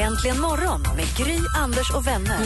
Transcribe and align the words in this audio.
Äntligen 0.00 0.40
morgon 0.40 0.82
med 0.96 1.16
Gry, 1.16 1.38
Anders 1.56 1.90
och 1.90 2.06
vänner. 2.06 2.38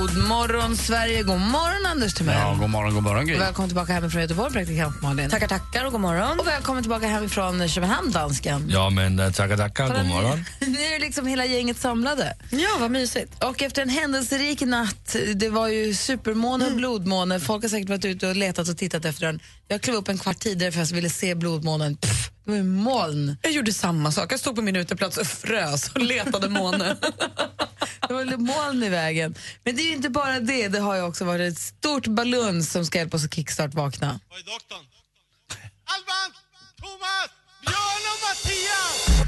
God 0.00 0.28
morgon, 0.28 0.76
Sverige. 0.76 1.22
God 1.22 1.40
morgon, 1.40 1.86
Anders 1.86 2.14
Timell. 2.14 2.34
Ja, 2.38 2.56
god 2.60 2.70
morgon, 2.70 2.94
god 2.94 3.02
morgon 3.02 3.26
Gry. 3.26 3.38
Välkommen 3.38 3.68
tillbaka 3.68 3.92
hemifrån 3.92 4.22
Göteborg, 4.22 4.52
praktikant 4.52 5.02
Malin. 5.02 5.30
Tackar, 5.30 5.48
tackar 5.48 5.84
och 5.84 5.92
god 5.92 6.00
morgon. 6.00 6.40
Och 6.40 6.46
välkommen 6.46 6.82
tillbaka 6.82 7.06
hemifrån 7.06 7.68
Köpenhamn, 7.68 8.10
dansken. 8.10 8.66
Ja, 8.70 8.90
men 8.90 9.18
eh, 9.18 9.30
tackar, 9.32 9.56
tackar. 9.56 9.86
God 9.96 10.06
morgon. 10.06 10.44
Nu 10.60 10.78
är 10.80 11.00
liksom 11.00 11.26
hela 11.26 11.44
gänget 11.44 11.76
samlade. 11.80 12.36
Ja, 12.50 12.68
vad 12.80 12.90
mysigt. 12.90 13.44
Och 13.44 13.62
efter 13.62 13.82
en 13.82 13.88
händelserik 13.88 14.60
natt, 14.60 15.16
det 15.34 15.48
var 15.48 15.68
ju 15.68 15.94
supermåne 15.94 16.66
och 16.66 16.72
blodmåne, 16.76 17.40
folk 17.40 17.62
har 17.64 17.68
säkert 17.68 17.88
varit 17.88 18.04
ute 18.04 18.28
och 18.28 18.36
letat 18.36 18.68
och 18.68 18.76
tittat 18.78 19.04
efter 19.04 19.26
den. 19.26 19.40
Jag 19.68 19.82
klev 19.82 19.96
upp 19.96 20.08
en 20.08 20.18
kvart 20.18 20.38
tidigare 20.38 20.72
för 20.72 20.80
att 20.82 20.90
jag 20.90 20.94
ville 20.96 21.10
se 21.10 21.34
blodmånen. 21.34 21.96
Pff, 21.96 22.30
moln. 22.50 23.36
Jag 23.42 23.52
gjorde 23.52 23.72
samma 23.72 24.12
sak. 24.12 24.32
Jag 24.32 24.40
stod 24.40 24.56
på 24.56 24.62
min 24.62 24.76
uteplats 24.76 25.16
och 25.16 25.26
frös 25.26 25.88
och 25.88 26.00
letade 26.00 26.48
måne. 26.48 26.96
Det 28.08 28.14
var 28.14 28.24
lite 28.24 28.36
moln 28.36 28.82
i 28.82 28.88
vägen. 28.88 29.34
Men 29.64 29.76
det 29.76 29.82
är 29.82 29.86
ju 29.86 29.92
inte 29.92 30.10
bara 30.10 30.40
det, 30.40 30.68
det 30.68 30.78
har 30.78 30.96
ju 30.96 31.02
också 31.02 31.24
varit 31.24 31.52
ett 31.52 31.58
stort 31.58 32.06
baluns 32.06 32.72
som 32.72 32.86
ska 32.86 32.98
hjälpa 32.98 33.16
oss 33.16 33.24
att 33.24 33.34
kickstart 33.34 33.74
vakna. 33.74 34.20
Var 34.30 34.38
är 34.38 34.42
doktorn? 34.42 34.84
Alban! 35.84 36.30
Thomas! 36.80 37.30
Björn 37.62 38.04
och 38.12 38.20
Mattias! 38.28 39.20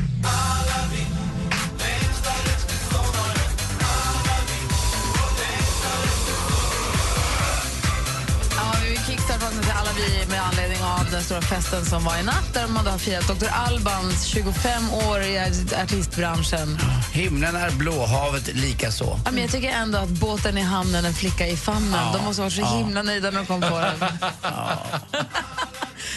Ja, 9.03 9.13
kickstart-vakna 9.13 9.63
till 9.63 9.71
alla 9.71 9.91
vi 9.97 10.27
med 10.31 10.43
anledning 10.43 10.83
av 10.83 11.11
den 11.11 11.23
stora 11.23 11.41
festen 11.41 11.85
som 11.85 12.05
var 12.05 12.19
i 12.19 12.23
natt 12.23 12.55
där 12.55 12.69
man 12.69 12.87
har 12.87 12.99
firat 12.99 13.29
Dr. 13.29 13.47
Albans 13.53 14.25
25 14.25 14.95
år 15.09 15.23
i 15.23 15.39
artistbranschen. 15.83 16.79
Himlen 17.13 17.57
är 17.57 17.71
blå, 17.71 18.07
havet 18.07 18.55
lika 18.55 18.91
så. 18.91 19.21
Ja, 19.25 19.31
men 19.31 19.43
jag 19.43 19.51
tycker 19.51 19.71
ändå 19.71 19.99
att 19.99 20.09
båten 20.09 20.59
i 20.59 20.61
hamnen, 20.61 21.05
en 21.05 21.15
flicka 21.15 21.47
i 21.47 21.57
famnen, 21.57 22.13
de 22.13 22.25
måste 22.25 22.43
varit 22.43 22.53
så 22.53 22.65
himla 22.65 23.03
nöjda 23.03 23.31
när 23.31 23.39
de 23.39 23.47
kom 23.47 23.61
på 23.61 23.79
den. 23.79 23.95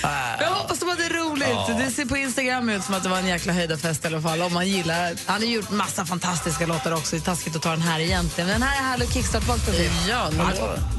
Jag 0.39 0.49
hoppas 0.49 0.79
de 0.79 0.89
hade 0.89 1.09
roligt. 1.09 1.77
Det 1.77 1.91
ser 1.91 2.05
på 2.05 2.17
Instagram 2.17 2.69
ut 2.69 2.83
som 2.83 2.95
att 2.95 3.03
det 3.03 3.09
var 3.09 3.17
en 3.17 3.27
jäkla 3.27 3.53
höjdarfest 3.53 4.03
i 4.03 4.07
alla 4.07 4.21
fall. 4.21 4.41
Om 4.41 4.53
man 4.53 4.67
gillar. 4.67 5.13
Han 5.25 5.41
har 5.41 5.47
gjort 5.47 5.69
massa 5.69 6.05
fantastiska 6.05 6.65
låtar 6.65 6.91
också. 6.91 7.15
Det 7.15 7.21
är 7.21 7.25
taskigt 7.25 7.55
att 7.55 7.61
ta 7.61 7.69
den 7.69 7.81
här 7.81 7.99
egentligen. 7.99 8.49
Men 8.49 8.59
den 8.59 8.69
här 8.69 8.79
är 8.79 8.83
härlig 8.83 9.13
kickstart-vakna 9.13 9.73
till. 9.73 9.91
Ja, 10.09 10.29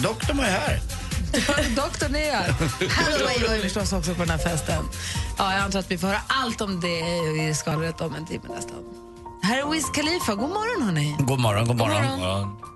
doktorn 0.01 0.37
var 0.37 0.45
ju 0.45 0.51
här. 0.51 0.81
Doktorn 1.77 2.17
är. 2.17 2.33
Hathaway 2.89 3.49
var 3.49 3.55
ju 3.55 3.63
förstås 3.63 3.93
också 3.93 4.15
på 4.15 4.21
den 4.21 4.31
här 4.31 4.39
festen. 4.39 4.85
Ja, 5.39 5.53
jag 5.53 5.63
antar 5.63 5.79
att 5.79 5.91
vi 5.91 5.99
får 5.99 6.07
höra 6.09 6.21
allt 6.27 6.61
om 6.61 6.81
det 6.81 6.99
i 7.49 7.55
skvallret 7.55 8.01
om 8.01 8.15
en 8.15 8.27
timme 8.27 8.49
nästan. 8.57 8.77
Här 9.43 9.59
är 9.63 9.71
Wiz 9.71 9.91
Khalifa. 9.91 10.35
God 10.35 10.49
morgon, 10.49 10.87
hörni. 10.87 11.17
God 11.19 11.41
morgon, 11.41 11.67
god 11.67 11.77
morgon. 11.77 12.03
morgon. 12.03 12.21
morgon. 12.21 12.76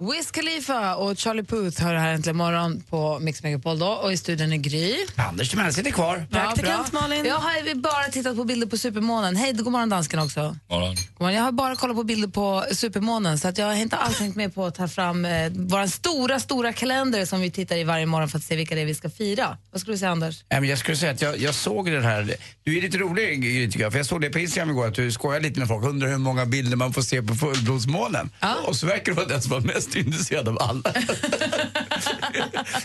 Wiz 0.00 0.30
Khalifa 0.30 0.96
och 0.96 1.18
Charlie 1.18 1.42
Puth 1.42 1.82
hör 1.82 1.94
här 1.94 2.12
äntligen 2.14 2.36
morgon 2.36 2.82
på 2.90 3.18
Mix 3.18 3.42
Megapol 3.42 3.78
då, 3.78 3.86
och 3.86 4.12
i 4.12 4.16
studion 4.16 4.52
är 4.52 4.56
Gry. 4.56 4.96
Anders 5.16 5.50
Timell 5.50 5.74
sitter 5.74 5.90
kvar. 5.90 6.26
Praktikant 6.30 6.92
bra. 6.92 7.00
Malin. 7.00 7.24
Jag 7.24 7.34
har 7.34 7.74
bara 7.74 8.04
tittat 8.04 8.36
på 8.36 8.44
bilder 8.44 8.66
på 8.66 8.76
supermånen. 8.78 9.36
Hej, 9.36 9.52
god 9.52 9.72
morgon 9.72 9.88
dansken 9.88 10.20
också. 10.20 10.56
Morgon. 10.70 10.94
God 10.94 11.20
morgon. 11.20 11.34
Jag 11.34 11.42
har 11.42 11.52
bara 11.52 11.76
kollat 11.76 11.96
på 11.96 12.04
bilder 12.04 12.28
på 12.28 12.64
supermånen 12.72 13.38
så 13.38 13.48
att 13.48 13.58
jag 13.58 13.66
har 13.66 13.74
inte 13.74 13.96
alls 13.96 14.18
tänkt 14.18 14.36
med 14.36 14.54
på 14.54 14.66
att 14.66 14.74
ta 14.74 14.88
fram 14.88 15.24
eh, 15.24 15.52
vår 15.54 15.86
stora, 15.86 16.40
stora 16.40 16.72
kalender 16.72 17.24
som 17.24 17.40
vi 17.40 17.50
tittar 17.50 17.76
i 17.76 17.84
varje 17.84 18.06
morgon 18.06 18.28
för 18.28 18.38
att 18.38 18.44
se 18.44 18.56
vilka 18.56 18.74
det 18.74 18.80
är 18.80 18.86
vi 18.86 18.94
ska 18.94 19.10
fira. 19.10 19.56
Vad 19.70 19.80
skulle 19.80 19.94
du 19.94 19.98
säga 19.98 20.10
Anders? 20.10 20.44
Men 20.48 20.64
jag 20.64 20.78
skulle 20.78 20.96
säga 20.96 21.12
att 21.12 21.22
jag, 21.22 21.38
jag 21.38 21.54
såg 21.54 21.90
den 21.90 22.04
här, 22.04 22.36
du 22.64 22.78
är 22.78 22.82
lite 22.82 22.98
rolig 22.98 23.42
Gry, 23.42 23.70
tycker 23.70 23.84
jag, 23.84 23.92
för 23.92 23.98
jag 23.98 24.06
såg 24.06 24.20
det 24.20 24.30
på 24.30 24.38
Instagram 24.38 24.70
igår 24.70 24.86
att 24.86 24.94
du 24.94 25.12
skojar 25.12 25.40
lite 25.40 25.60
med 25.60 25.68
folk, 25.68 25.84
undrar 25.84 26.08
hur 26.08 26.18
många 26.18 26.46
bilder 26.46 26.76
man 26.76 26.92
får 26.92 27.02
se 27.02 27.22
på 27.22 27.34
fullblodsmånen. 27.34 28.30
Ja. 28.40 28.54
Och 28.66 28.76
så 28.76 28.86
verkar 28.86 29.04
det 29.04 29.12
vara 29.12 29.26
den 29.26 29.42
som 29.42 29.50
var 29.50 29.60
mest 29.60 29.85
intresserad 29.94 30.48
av 30.48 30.58
alla. 30.62 30.92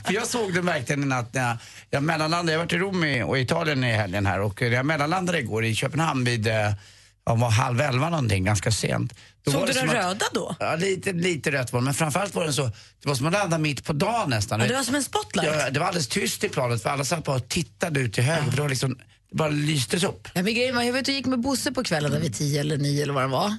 för 0.06 0.13
jag 0.13 0.28
såg 0.28 0.53
den 0.53 0.66
verkligen 0.66 1.03
i 1.03 1.06
natt 1.06 1.34
när 1.34 1.47
jag, 1.47 1.57
jag 1.89 2.03
mellanlandade, 2.03 2.51
jag 2.51 2.59
har 2.59 2.66
varit 2.66 2.73
i 2.73 2.78
Rom 2.78 3.03
i- 3.03 3.23
och 3.23 3.39
Italien 3.39 3.84
i 3.84 3.91
helgen 3.91 4.25
här 4.25 4.39
och 4.41 4.62
när 4.62 4.69
jag 4.72 4.85
mellanlandade 4.85 5.39
igår 5.39 5.66
i 5.66 5.75
Köpenhamn 5.75 6.23
vid 6.23 6.47
eh, 6.47 6.53
ja, 7.25 7.35
var 7.35 7.50
halv 7.50 7.81
elva 7.81 8.09
någonting, 8.09 8.44
ganska 8.44 8.72
sent. 8.72 9.13
Då 9.45 9.51
Såg 9.51 9.59
var 9.62 9.67
du 9.67 9.73
den 9.73 9.79
som 9.89 9.97
att- 10.00 10.06
röda 10.06 10.25
då? 10.34 10.56
Ja, 10.59 10.75
lite, 10.75 11.13
lite 11.13 11.51
rött 11.51 11.73
var 11.73 11.79
det, 11.79 11.84
men 11.85 11.94
framförallt 11.94 12.35
var 12.35 12.44
den 12.44 12.53
så, 12.53 12.66
det 13.01 13.07
var 13.07 13.16
som 13.16 13.25
att 13.28 13.33
landa 13.33 13.57
mitt 13.57 13.85
på 13.85 13.94
dagen 13.94 14.29
nästan. 14.29 14.59
Ja, 14.59 14.68
det 14.68 14.73
var 14.73 14.83
som 14.83 14.95
en 14.95 15.03
spotlight. 15.03 15.47
Ja, 15.59 15.69
det 15.69 15.79
var 15.79 15.88
alldeles 15.88 16.07
tyst 16.07 16.44
i 16.44 16.50
planet 16.50 16.83
för 16.83 16.89
alla 16.89 17.06
satt 17.06 17.23
bara 17.23 17.35
och 17.35 17.47
tittade 17.50 18.00
ut 18.00 18.13
till 18.13 18.23
höger. 18.23 18.44
För 18.50 18.56
det, 18.56 18.62
var 18.62 18.69
liksom, 18.69 18.97
det 19.31 19.35
bara 19.38 19.50
lystes 19.50 20.03
upp. 20.03 20.28
Ja, 20.33 20.44
men 20.44 20.53
grejen 20.53 20.75
var, 20.75 20.83
jag 20.83 20.97
ute 20.97 21.12
och 21.12 21.16
gick 21.16 21.25
med 21.25 21.39
Bosse 21.39 21.72
på 21.72 21.83
kvällen 21.83 22.12
där 22.12 22.19
vid 22.19 22.35
tio 22.35 22.59
eller 22.59 22.78
nio 22.78 23.03
eller 23.03 23.13
vad 23.13 23.23
det 23.23 23.28
var. 23.28 23.57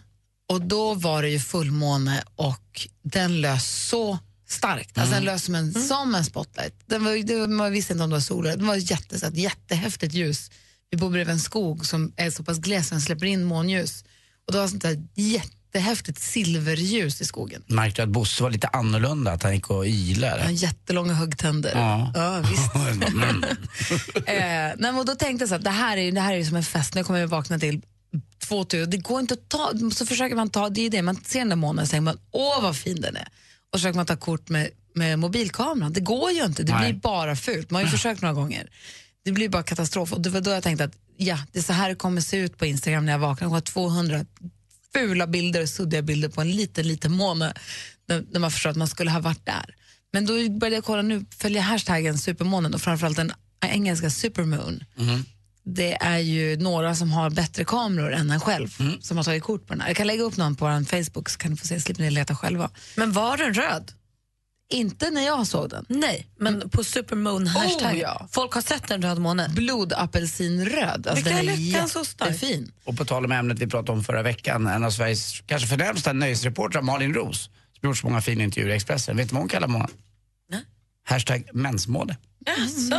Och 0.53 0.61
då 0.63 0.95
var 0.95 1.23
det 1.23 1.29
ju 1.29 1.39
fullmåne 1.41 2.23
och 2.37 2.89
den 3.03 3.41
lös 3.41 3.89
så 3.89 4.19
starkt. 4.49 4.99
Alltså 4.99 5.15
den 5.15 5.25
lös 5.25 5.45
som 5.45 5.55
en, 5.55 5.73
som 5.75 6.15
en 6.15 6.25
spotlight. 6.25 6.75
Den 6.87 7.05
var, 7.05 7.27
det, 7.27 7.37
var- 7.41 7.47
man 7.47 7.73
visste 7.73 7.93
inte 7.93 8.05
om 8.05 8.11
det 8.11 8.17
var 8.17 8.21
sol. 8.21 8.45
Det 8.45 8.57
var 8.57 8.75
jätte, 8.77 9.19
så 9.19 9.27
att, 9.27 9.37
jättehäftigt 9.37 10.15
ljus. 10.15 10.51
Vi 10.91 10.97
bor 10.99 11.11
bredvid 11.11 11.33
en 11.33 11.41
skog 11.41 11.87
som 11.87 12.13
är 12.17 12.31
så 12.31 12.45
pass 12.45 12.59
gles 12.59 12.89
den 12.91 13.01
släpper 13.01 13.27
in 13.27 13.45
månljus. 13.45 14.05
Och 14.47 14.53
det 14.53 14.59
var 14.59 14.69
sånt 14.69 14.83
där 14.83 15.03
jättehäftigt 15.15 16.19
silverljus 16.21 17.21
i 17.21 17.25
skogen. 17.25 17.63
Märkte 17.67 18.03
att 18.03 18.09
Bosse 18.09 18.43
var 18.43 18.51
lite 18.51 18.67
annorlunda, 18.69 19.33
att 19.33 19.43
han 19.43 19.55
gick 19.55 19.71
och 19.71 19.77
Han 19.77 19.79
har 19.81 19.87
ilade. 19.87 20.53
jättelånga 20.53 21.15
huggtänder. 21.15 21.73
Ja. 21.75 22.13
ja 22.15 22.41
visst. 22.51 22.73
Mm. 23.13 23.45
eh, 24.27 24.73
nej, 24.79 25.05
då 25.07 25.15
tänkte 25.15 25.43
jag 25.43 25.49
så 25.49 25.55
att 25.55 25.65
det 25.65 25.71
här 25.71 25.97
är, 25.97 26.03
ju- 26.03 26.11
det 26.11 26.21
här 26.21 26.33
är 26.33 26.37
ju 26.39 26.45
som 26.45 26.57
en 26.57 26.63
fest, 26.63 26.95
nu 26.95 27.05
kommer 27.05 27.21
jag 27.21 27.29
vakna 27.29 27.59
till 27.59 27.83
2000, 28.53 28.91
det 28.91 28.97
går 28.97 29.21
inte 29.21 29.35
att 29.35 29.49
ta, 29.49 29.73
så 29.95 30.07
försöker 30.07 30.37
man 30.37 30.51
ta, 30.51 30.69
det 30.69 30.87
är 30.87 30.91
det, 30.91 31.03
man 31.03 31.17
ser 31.25 31.39
den 31.39 31.49
där 31.49 31.57
månen 31.57 31.83
och 31.83 31.89
säger 31.89 32.01
man 32.01 32.19
åh 32.31 32.63
vad 32.63 32.77
fin 32.77 33.01
den 33.01 33.17
är. 33.17 33.29
Och 33.71 33.79
så 33.79 33.79
försöker 33.79 33.97
man 33.97 34.07
ta 34.07 34.17
kort 34.17 34.49
med, 34.49 34.71
med 34.95 35.19
mobilkameran, 35.19 35.93
det 35.93 36.01
går 36.01 36.31
ju 36.31 36.45
inte, 36.45 36.63
det 36.63 36.73
Nej. 36.73 36.93
blir 36.93 37.01
bara 37.01 37.37
fult. 37.37 37.71
Man 37.71 37.83
har 37.83 37.87
ju 37.87 37.91
försökt 37.97 38.23
några 38.23 38.35
gånger. 38.35 38.71
Det 39.25 39.33
blir 39.33 39.49
bara 39.49 39.63
katastrof 39.63 40.13
och 40.13 40.21
det 40.21 40.31
var 40.31 40.41
då 40.41 40.51
jag 40.51 40.63
tänkte 40.63 40.85
att 40.85 40.97
ja, 41.17 41.39
det 41.53 41.59
är 41.59 41.63
så 41.63 41.73
här 41.73 41.89
det 41.89 41.95
kommer 41.95 42.21
se 42.21 42.37
ut 42.37 42.59
på 42.59 42.67
Instagram 42.67 43.07
när 43.07 43.13
jag 43.13 43.19
vaknar. 43.19 43.49
Jag 43.49 43.53
har 43.53 43.61
200 43.61 44.25
fula 44.93 45.27
bilder, 45.27 45.67
suddiga 45.67 46.03
bilder 46.03 46.29
på 46.29 46.41
en 46.41 46.51
liten, 46.51 46.89
liten 46.89 47.13
måne 47.13 47.55
när, 48.07 48.39
man 48.39 48.51
förstår 48.51 48.71
att 48.71 48.77
man 48.77 48.89
skulle 48.89 49.11
ha 49.11 49.21
varit 49.21 49.47
där. 49.47 49.75
Men 50.13 50.27
då 50.27 50.33
började 50.33 50.77
jag 50.77 50.85
kolla 50.85 51.03
nu, 51.03 51.25
följa 51.39 51.61
hashtaggen 51.61 52.19
supermånen 52.19 52.75
och 52.75 52.81
framförallt 52.81 53.17
den 53.17 53.33
engelska 53.61 54.11
supermoon. 54.11 54.85
Det 55.65 55.95
är 55.95 56.19
ju 56.19 56.57
några 56.57 56.95
som 56.95 57.13
har 57.13 57.31
bättre 57.31 57.65
kameror 57.65 58.13
än 58.13 58.31
en 58.31 58.41
själv 58.41 58.69
som 59.01 59.17
har 59.17 59.25
tagit 59.25 59.43
kort 59.43 59.67
på 59.67 59.75
den 59.75 59.81
här. 59.81 59.89
Jag 59.89 59.97
kan 59.97 60.07
lägga 60.07 60.23
upp 60.23 60.37
någon 60.37 60.57
på 60.57 60.65
vår 60.65 60.85
Facebook 60.85 61.29
så 61.29 61.39
kan 61.39 61.51
ni 61.51 61.57
få 61.57 61.67
se, 61.67 61.81
slipper 61.81 62.03
ni 62.03 62.11
leta 62.11 62.37
själva. 62.37 62.71
Men 62.97 63.13
var 63.13 63.37
den 63.37 63.55
röd? 63.55 63.93
Inte 64.73 65.11
när 65.11 65.27
jag 65.27 65.47
såg 65.47 65.71
den. 65.71 65.85
Nej, 65.89 66.27
men 66.39 66.71
på 66.71 66.85
supermoon 66.85 67.47
hashtag. 67.47 67.93
Oh, 67.93 67.99
ja. 67.99 68.29
Folk 68.31 68.53
har 68.53 68.63
sett 68.63 68.91
en 68.91 69.03
röd 69.03 69.19
måne. 69.19 69.49
Blodapelsinröd. 69.49 71.07
Alltså 71.07 71.25
den 71.25 71.49
är 71.49 71.53
jättefin. 71.53 72.73
Och 72.85 72.97
på 72.97 73.05
tal 73.05 73.25
om 73.25 73.33
ämnet 73.33 73.59
vi 73.59 73.67
pratade 73.67 73.93
om 73.93 74.05
förra 74.05 74.23
veckan, 74.23 74.67
en 74.67 74.85
av 74.85 74.91
Sveriges 74.91 75.41
kanske 75.47 75.69
förnämsta 75.69 76.13
nöjesreportrar, 76.13 76.83
Malin 76.83 77.15
Ros, 77.15 77.51
som 77.81 77.89
gjort 77.89 77.99
så 77.99 78.07
många 78.07 78.21
fina 78.21 78.45
intervjuer 78.45 78.73
i 78.73 78.77
Expressen. 78.77 79.17
Vet 79.17 79.29
du 79.29 79.35
vad 79.35 79.43
hon 79.43 79.49
kallar 79.49 79.69
månen? 79.69 79.91
Hashtag 81.05 81.49
mensmåne. 81.53 82.17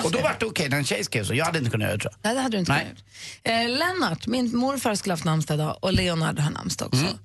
Och 0.04 0.12
då 0.12 0.20
var 0.20 0.36
det 0.40 0.46
okej 0.46 0.70
när 0.70 0.78
en 0.78 0.84
tjej 0.86 1.04
skrev 1.04 1.24
så. 1.24 1.34
Jag 1.34 1.46
hade 1.46 1.58
inte 1.60 1.72
kunnat 1.72 1.86
göra 1.86 1.98
det 1.98 2.02
tror 2.02 2.14
jag. 2.14 2.20
Nej, 2.30 2.36
det 2.36 2.42
hade 2.42 2.58
du 2.58 2.60
inte 2.60 2.72
Nej. 2.72 2.86
kunnat. 3.44 3.64
Eh, 3.64 3.78
Lennart, 3.78 4.28
min 4.28 4.58
morfar 4.58 4.96
skulle 4.96 5.14
haft 5.14 5.24
namnsdag 5.24 5.56
idag 5.56 5.78
och 5.82 5.94
Leonard 5.94 6.40
har 6.40 6.52
namnsdag 6.52 6.88
också. 6.88 7.02
Mm. 7.04 7.18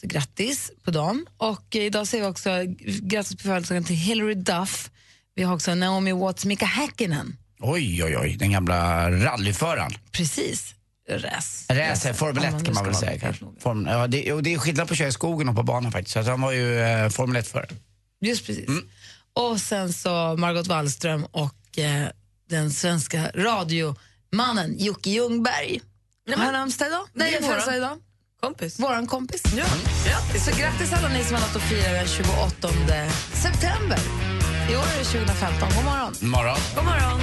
Så 0.00 0.06
grattis 0.06 0.70
på 0.84 0.90
dem. 0.90 1.26
Och 1.36 1.76
eh, 1.76 1.82
idag 1.82 2.06
säger 2.06 2.24
vi 2.24 2.30
också 2.30 2.50
grattis 3.02 3.36
på 3.36 3.42
födelsedagen 3.42 3.84
till 3.84 3.96
Hillary 3.96 4.34
Duff, 4.34 4.90
Vi 5.34 5.42
har 5.42 5.54
också 5.54 5.74
Naomi 5.74 6.12
Watts 6.12 6.44
Mika 6.44 6.66
Häkkinen. 6.66 7.36
Oj, 7.60 8.04
oj, 8.04 8.18
oj, 8.18 8.36
den 8.38 8.50
gamla 8.50 9.10
rallyföraren. 9.10 9.92
Precis. 10.12 10.74
Räs. 11.08 11.66
Racer, 11.70 12.12
Formel 12.12 12.44
1 12.44 12.50
Ja, 12.50 12.56
men 12.56 12.64
kan 12.64 12.74
man 12.74 12.84
väl 12.84 12.94
säga. 12.94 13.34
Form, 13.60 13.86
ja, 13.86 14.06
det, 14.06 14.32
och 14.32 14.42
det 14.42 14.54
är 14.54 14.58
skillnad 14.58 14.88
på 14.88 14.94
att 14.94 14.98
köra 14.98 15.08
i 15.08 15.12
skogen 15.12 15.48
och 15.48 15.56
på 15.56 15.62
banan 15.62 15.92
faktiskt. 15.92 16.12
Så 16.12 16.30
han 16.30 16.40
var 16.40 16.52
ju 16.52 16.80
eh, 16.80 17.08
Formel 17.08 17.42
1-förare. 17.42 17.68
Just 18.20 18.46
precis. 18.46 18.68
Mm. 18.68 18.88
Och 19.36 19.60
sen 19.60 19.92
så 19.92 20.36
Margot 20.38 20.66
Wallström 20.66 21.24
och 21.24 21.78
eh, 21.78 22.08
den 22.48 22.70
svenska 22.70 23.30
radiomannen 23.34 24.78
Jocke 24.78 25.10
Ljungberg. 25.10 25.80
Har 26.36 26.44
han 26.44 26.52
namnsdag 26.52 26.88
idag? 26.88 27.06
Nej, 27.12 27.30
det 27.40 27.46
är 27.46 27.50
våran. 27.50 27.74
idag. 27.74 27.98
Kompis. 28.40 28.80
Våran 28.80 29.06
kompis. 29.06 29.42
Ja. 29.56 29.64
Grattis. 30.06 30.44
Så 30.44 30.60
grattis 30.60 30.92
alla 30.92 31.08
ni 31.08 31.24
som 31.24 31.34
har 31.34 31.42
något 31.42 31.56
att 31.56 31.62
fira 31.62 31.92
den 31.92 32.06
28 32.06 32.68
september. 33.32 33.98
I 34.70 34.76
år 34.76 34.82
är 34.94 34.98
det 34.98 35.04
2015. 35.04 35.68
God 35.76 35.84
morgon. 35.84 36.14
Morgon. 36.20 36.58
God 36.74 36.84
morgon. 36.84 37.20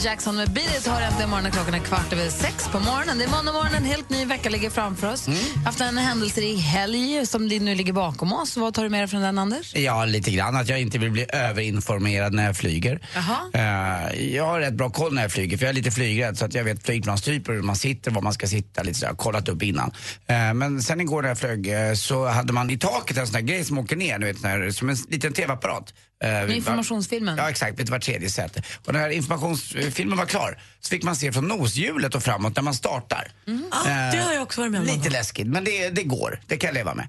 Michael 0.00 0.12
Jackson 0.12 0.36
med 0.36 0.50
Beat 0.50 0.86
har 0.86 1.00
äntligen 1.00 1.30
morgonen. 1.30 1.52
Klockan 1.52 1.74
är 1.74 1.78
kvart 1.78 2.12
över 2.12 2.28
sex 2.28 2.68
på 2.68 2.80
morgonen. 2.80 3.18
Det 3.18 3.24
är 3.24 3.28
måndag 3.28 3.52
morgon, 3.52 3.74
en 3.74 3.84
helt 3.84 4.10
ny 4.10 4.24
vecka 4.24 4.50
ligger 4.50 4.70
framför 4.70 5.12
oss. 5.12 5.28
Mm. 5.28 5.40
haft 5.64 5.80
en 5.80 5.98
händelserik 5.98 6.60
helg 6.60 7.26
som 7.26 7.46
nu 7.46 7.74
ligger 7.74 7.92
bakom 7.92 8.32
oss. 8.32 8.56
Vad 8.56 8.74
tar 8.74 8.82
du 8.82 8.88
med 8.88 9.00
dig 9.00 9.08
från 9.08 9.22
den, 9.22 9.38
Anders? 9.38 9.74
Ja, 9.76 10.04
lite 10.04 10.30
grann. 10.30 10.56
Att 10.56 10.68
jag 10.68 10.80
inte 10.80 10.98
vill 10.98 11.10
bli 11.10 11.26
överinformerad 11.28 12.34
när 12.34 12.46
jag 12.46 12.56
flyger. 12.56 13.00
Jaha. 13.14 13.38
Eh, 13.54 14.34
jag 14.34 14.46
har 14.46 14.60
rätt 14.60 14.74
bra 14.74 14.90
koll 14.90 15.14
när 15.14 15.22
jag 15.22 15.32
flyger, 15.32 15.58
för 15.58 15.64
jag 15.64 15.70
är 15.70 15.74
lite 15.74 15.90
flygrädd 15.90 16.38
så 16.38 16.44
att 16.44 16.54
jag 16.54 16.64
vet 16.64 16.82
flygplanstyper, 16.86 17.52
hur 17.52 17.62
man 17.62 17.76
sitter, 17.76 18.10
var 18.10 18.22
man 18.22 18.32
ska 18.32 18.46
sitta, 18.46 18.82
lite 18.82 18.98
så 18.98 19.04
jag 19.04 19.10
har 19.10 19.16
kollat 19.16 19.48
upp 19.48 19.62
innan. 19.62 19.92
Eh, 20.26 20.54
men 20.54 20.82
sen 20.82 21.00
igår 21.00 21.22
när 21.22 21.28
jag 21.28 21.38
flög 21.38 21.88
eh, 21.88 21.94
så 21.94 22.26
hade 22.26 22.52
man 22.52 22.70
i 22.70 22.78
taket 22.78 23.16
en 23.16 23.26
sån 23.26 23.34
där 23.34 23.40
grej 23.40 23.64
som 23.64 23.78
åker 23.78 23.96
ner, 23.96 24.18
du 24.18 24.26
vet, 24.26 24.44
här, 24.44 24.70
som 24.70 24.88
en 24.88 24.96
liten 25.08 25.32
TV-apparat. 25.32 25.94
Eh, 26.24 26.56
informationsfilmen? 26.56 27.36
Ja, 27.38 27.50
exakt, 27.50 27.78
vid 27.80 27.88
var 27.88 27.98
tredje 27.98 28.30
säte. 28.30 28.62
Och 28.86 28.92
när 28.92 29.08
informationsfilmen 29.10 30.18
var 30.18 30.26
klar 30.26 30.58
så 30.80 30.88
fick 30.88 31.02
man 31.02 31.16
se 31.16 31.32
från 31.32 31.48
noshjulet 31.48 32.14
och 32.14 32.22
framåt 32.22 32.56
när 32.56 32.62
man 32.62 32.74
startar. 32.74 33.28
Ah, 33.70 33.84
det 34.10 34.18
har 34.18 34.32
jag 34.32 34.42
också 34.42 34.60
varit 34.60 34.72
med 34.72 34.80
om. 34.80 34.86
Lite 34.86 35.10
läskigt, 35.10 35.46
men 35.46 35.64
det, 35.64 35.88
det 35.90 36.02
går. 36.02 36.40
Det 36.46 36.56
kan 36.56 36.68
jag 36.68 36.74
leva 36.74 36.94
med. 36.94 37.08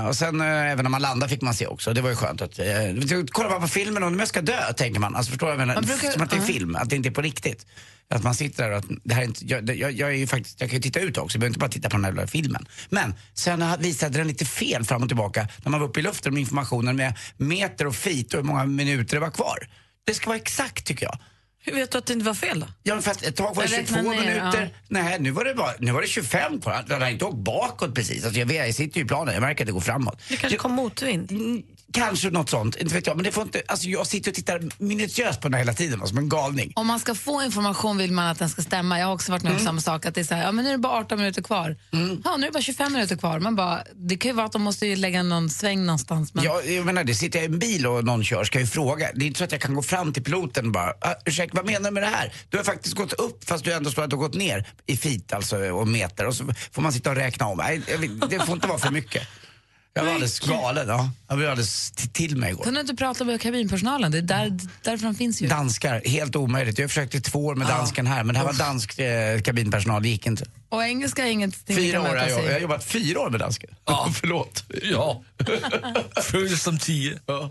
Eh, 0.00 0.06
och 0.08 0.16
sen 0.16 0.40
eh, 0.40 0.46
även 0.46 0.82
när 0.82 0.90
man 0.90 1.02
landar 1.02 1.28
fick 1.28 1.42
man 1.42 1.54
se 1.54 1.66
också. 1.66 1.92
Det 1.92 2.00
var 2.00 2.10
ju 2.10 2.16
skönt 2.16 2.42
att... 2.42 2.58
Uh, 2.58 3.24
kolla 3.30 3.48
bara 3.48 3.60
på 3.60 3.68
filmen 3.68 4.02
om 4.02 4.18
jag 4.18 4.28
ska 4.28 4.40
dö, 4.40 4.72
tänker 4.72 5.00
man. 5.00 5.16
Alltså 5.16 5.30
förstår 5.30 5.48
jag? 5.48 5.66
Man 5.66 5.84
brukar- 5.84 6.10
Som 6.10 6.22
att 6.22 6.30
det 6.30 6.36
är 6.36 6.40
ja. 6.40 6.46
film, 6.46 6.76
att 6.76 6.90
det 6.90 6.96
inte 6.96 7.08
är 7.08 7.10
på 7.10 7.22
riktigt. 7.22 7.66
Att 8.10 8.22
man 8.22 8.34
sitter 8.34 8.64
där 8.64 8.70
och 8.70 8.78
att 8.78 8.84
det 9.04 9.14
här 9.14 9.22
är 9.22 9.26
inte, 9.26 9.46
jag, 9.46 9.70
jag, 9.70 9.92
jag 9.92 10.08
är 10.08 10.14
ju 10.14 10.26
faktiskt, 10.26 10.60
jag 10.60 10.70
kan 10.70 10.76
ju 10.76 10.82
titta 10.82 11.00
ut 11.00 11.18
också, 11.18 11.36
jag 11.36 11.40
behöver 11.40 11.50
inte 11.50 11.58
bara 11.58 11.70
titta 11.70 11.90
på 11.90 11.96
den 11.96 12.18
här 12.18 12.26
filmen. 12.26 12.66
Men 12.88 13.14
sen 13.34 13.64
visade 13.78 14.18
den 14.18 14.28
lite 14.28 14.44
fel 14.44 14.84
fram 14.84 15.02
och 15.02 15.08
tillbaka 15.08 15.48
när 15.64 15.70
man 15.70 15.80
var 15.80 15.88
uppe 15.88 16.00
i 16.00 16.02
luften 16.02 16.34
med 16.34 16.40
informationen 16.40 16.96
med 16.96 17.18
meter 17.36 17.86
och 17.86 17.96
feet 17.96 18.34
och 18.34 18.40
hur 18.40 18.46
många 18.46 18.66
minuter 18.66 19.16
det 19.16 19.20
var 19.20 19.30
kvar. 19.30 19.68
Det 20.04 20.14
ska 20.14 20.26
vara 20.26 20.36
exakt 20.38 20.86
tycker 20.86 21.06
jag. 21.06 21.18
Hur 21.64 21.74
vet 21.74 21.90
du 21.90 21.98
att 21.98 22.06
det 22.06 22.12
inte 22.12 22.26
var 22.26 22.34
fel 22.34 22.60
då? 22.60 22.66
Ja, 22.82 23.00
fast 23.00 23.22
ett 23.22 23.36
tag 23.36 23.54
var 23.54 23.62
det 23.66 23.76
Jag 23.76 23.86
22 23.86 23.96
räknar 23.96 24.14
ner, 24.14 24.34
minuter. 24.34 24.74
Nej, 24.88 25.16
nu 25.20 25.30
var 25.30 25.44
det, 25.44 25.54
bara, 25.54 25.72
nu 25.78 25.92
var 25.92 26.02
det 26.02 26.08
25 26.08 26.60
kvar. 26.60 26.84
Jag 26.88 27.00
har 27.00 27.08
inte 27.08 27.24
åkt 27.24 27.36
bakåt 27.36 27.94
precis. 27.94 28.24
Alltså, 28.24 28.40
jag, 28.40 28.46
vet, 28.46 28.66
jag 28.66 28.74
sitter 28.74 28.98
ju 28.98 29.04
i 29.04 29.08
planen, 29.08 29.34
jag 29.34 29.40
märker 29.40 29.64
att 29.64 29.66
det 29.66 29.72
går 29.72 29.80
framåt. 29.80 30.20
Det 30.28 30.36
kanske 30.36 30.58
kom 30.58 30.72
motvind. 30.72 31.32
Mm, 31.94 32.08
Kanske 32.08 32.30
något 32.30 32.50
sånt, 32.50 32.76
inte 32.76 32.94
vet 32.94 33.06
jag. 33.06 33.16
Men 33.16 33.24
det 33.24 33.32
får 33.32 33.42
inte, 33.42 33.62
alltså, 33.66 33.88
jag 33.88 34.06
sitter 34.06 34.30
och 34.30 34.34
tittar 34.34 34.62
minutiöst 34.78 35.40
på 35.40 35.48
den 35.48 35.54
här 35.54 35.60
hela 35.60 35.72
tiden, 35.72 36.06
som 36.06 36.18
en 36.18 36.28
galning. 36.28 36.72
Om 36.76 36.86
man 36.86 37.00
ska 37.00 37.14
få 37.14 37.42
information 37.42 37.98
vill 37.98 38.12
man 38.12 38.26
att 38.26 38.38
den 38.38 38.48
ska 38.50 38.62
stämma. 38.62 38.98
Jag 38.98 39.06
har 39.06 39.14
också 39.14 39.32
varit 39.32 39.42
med 39.42 39.52
om 39.52 39.58
samma 39.58 39.80
sak. 39.80 40.06
Att 40.06 40.14
det 40.14 40.20
är 40.20 40.24
så 40.24 40.34
här, 40.34 40.42
ja, 40.44 40.52
men 40.52 40.64
nu 40.64 40.70
är 40.70 40.72
det 40.74 40.78
bara 40.78 40.92
18 41.00 41.18
minuter 41.18 41.42
kvar. 41.42 41.76
Ja, 42.24 42.36
nu 42.36 42.42
är 42.42 42.46
det 42.48 42.52
bara 42.52 42.62
25 42.62 42.92
minuter 42.92 43.16
kvar. 43.16 43.38
Man 43.40 43.56
bara, 43.56 43.82
det 43.94 44.16
kan 44.16 44.28
ju 44.30 44.34
vara 44.34 44.46
att 44.46 44.52
de 44.52 44.62
måste 44.62 44.86
ju 44.86 44.96
lägga 44.96 45.22
någon 45.22 45.50
sväng 45.50 45.86
någonstans. 45.86 46.34
Men 46.34 46.44
Jag, 46.44 46.70
jag 46.70 46.86
menar, 46.86 47.04
det 47.04 47.14
sitter 47.14 47.38
jag 47.38 47.50
i 47.50 47.52
en 47.52 47.58
bil 47.58 47.86
och 47.86 48.04
någon 48.04 48.24
kör, 48.24 48.44
ska 48.44 48.58
jag 48.58 48.64
ju 48.64 48.70
fråga. 48.70 49.10
Det 49.14 49.24
är 49.24 49.26
inte 49.26 49.38
så 49.38 49.44
att 49.44 49.52
jag 49.52 49.60
kan 49.60 49.74
gå 49.74 49.82
fram 49.82 50.12
till 50.12 50.24
piloten 50.24 50.66
och 50.66 50.72
bara, 50.72 50.92
ah, 51.00 51.14
ursäkta, 51.26 51.56
vad 51.56 51.66
menar 51.66 51.90
du 51.90 51.94
med 51.94 52.02
det 52.02 52.06
här? 52.06 52.32
Du 52.48 52.56
har 52.56 52.64
faktiskt 52.64 52.94
gått 52.96 53.12
upp 53.12 53.44
fast 53.44 53.64
du 53.64 53.72
ändå 53.72 53.90
står 53.90 54.02
att 54.02 54.10
du 54.10 54.16
har 54.16 54.22
gått 54.22 54.34
ner 54.34 54.66
i 54.86 54.96
feet 54.96 55.32
alltså, 55.32 55.56
och 55.56 55.88
meter 55.88 56.26
och 56.26 56.34
så 56.34 56.44
får 56.72 56.82
man 56.82 56.92
sitta 56.92 57.10
och 57.10 57.16
räkna 57.16 57.46
om. 57.46 57.58
Nej, 57.58 57.82
det 58.30 58.46
får 58.46 58.54
inte 58.54 58.66
vara 58.68 58.78
för 58.78 58.90
mycket. 58.90 59.22
Jag 59.98 60.04
var 60.04 60.12
alldeles 60.12 60.40
galen, 60.40 60.88
ja. 60.88 61.10
Jag 61.28 61.38
blev 61.38 61.50
alldeles 61.50 61.90
till 61.90 62.36
mig 62.36 62.50
igår. 62.50 62.64
kunde 62.64 62.78
du 62.78 62.80
inte 62.80 62.94
prata 62.96 63.24
med 63.24 63.40
kabinpersonalen? 63.40 64.12
Det 64.12 64.18
är 64.18 64.22
där, 64.22 64.58
därför 64.82 65.04
de 65.04 65.14
finns 65.14 65.42
ju. 65.42 65.48
Danskar, 65.48 66.02
helt 66.04 66.36
omöjligt. 66.36 66.78
Jag 66.78 66.90
försökte 66.90 67.16
i 67.16 67.20
två 67.20 67.46
år 67.46 67.54
med 67.54 67.66
dansken 67.68 68.06
här, 68.06 68.24
men 68.24 68.32
det 68.34 68.38
här 68.38 68.46
var 68.46 68.52
dansk 68.52 68.98
eh, 68.98 69.40
kabinpersonal, 69.40 70.02
det 70.02 70.08
gick 70.08 70.26
inte. 70.26 70.44
Och 70.68 70.84
engelska 70.84 71.26
är 71.26 71.50
vi 71.66 71.74
Fyra 71.74 72.00
år 72.00 72.06
har 72.06 72.16
jag, 72.16 72.44
jag 72.44 72.52
har 72.52 72.60
jobbat 72.60 72.84
fyra 72.84 73.20
år 73.20 73.30
med 73.30 73.40
dansken. 73.40 73.70
Ja. 73.86 74.10
Förlåt. 74.14 74.64
Ja. 74.82 75.22
Føles 76.22 76.62
som 76.62 76.78
tio. 76.78 77.18
Ja. 77.26 77.50